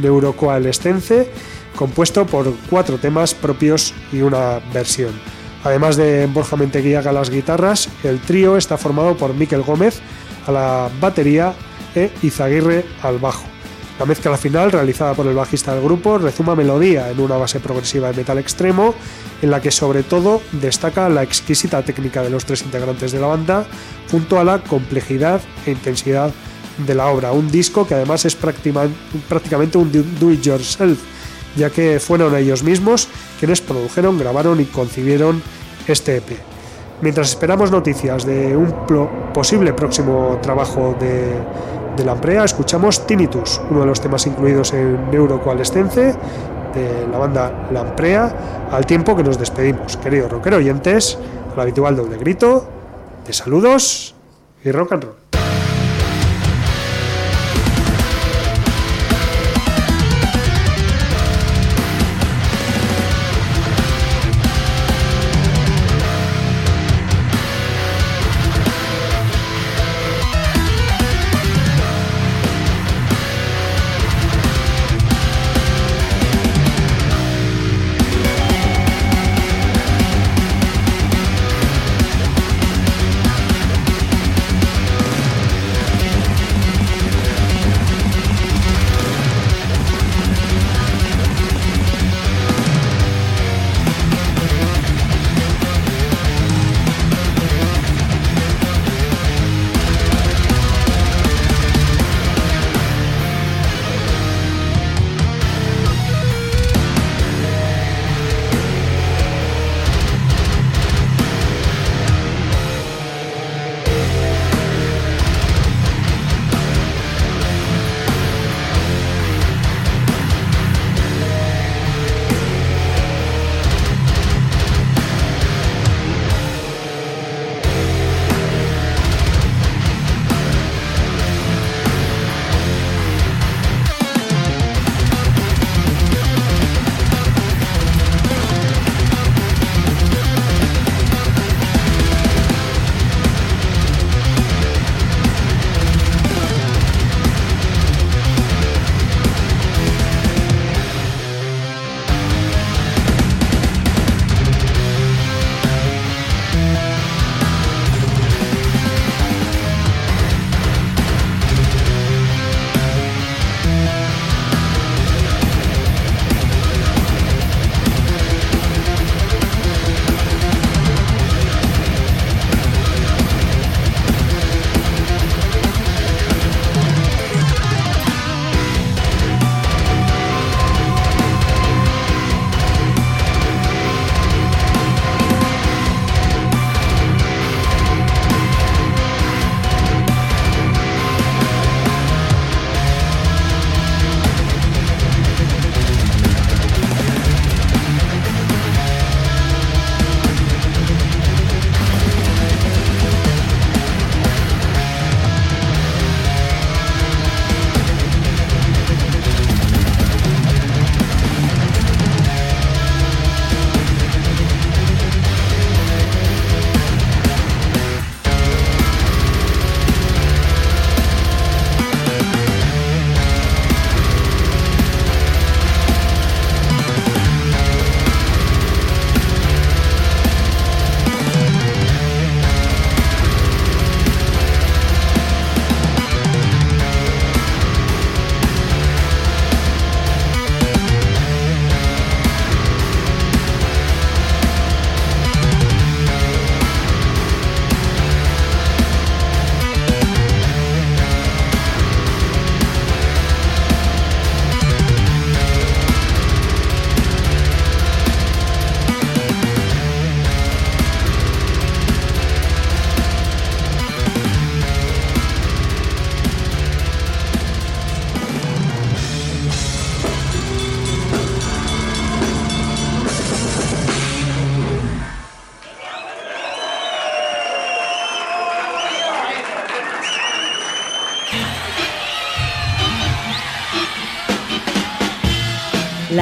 [0.00, 1.28] Neurocoalescence,
[1.76, 5.12] compuesto por cuatro temas propios y una versión.
[5.64, 10.00] Además de Borja Menteguiaga a las guitarras, el trío está formado por Miquel Gómez
[10.46, 11.54] a la batería
[11.94, 13.51] e Izaguirre al bajo.
[14.02, 18.10] La mezcla final, realizada por el bajista del grupo, rezuma melodía en una base progresiva
[18.10, 18.96] de metal extremo,
[19.40, 23.28] en la que sobre todo destaca la exquisita técnica de los tres integrantes de la
[23.28, 23.64] banda,
[24.10, 26.32] junto a la complejidad e intensidad
[26.84, 27.30] de la obra.
[27.30, 30.98] Un disco que además es prácticamente un do- do-it-yourself,
[31.54, 33.06] ya que fueron ellos mismos
[33.38, 35.40] quienes produjeron, grabaron y concibieron
[35.86, 36.38] este EP.
[37.02, 38.72] Mientras esperamos noticias de un
[39.32, 41.34] posible próximo trabajo de,
[41.96, 46.14] de Lamprea, escuchamos Tinnitus, uno de los temas incluidos en Neurocoalescence
[46.74, 49.96] de la banda Lamprea, al tiempo que nos despedimos.
[49.96, 51.18] Queridos rockero oyentes,
[51.54, 52.64] al habitual doble grito
[53.26, 54.14] de saludos
[54.64, 55.21] y rock and roll.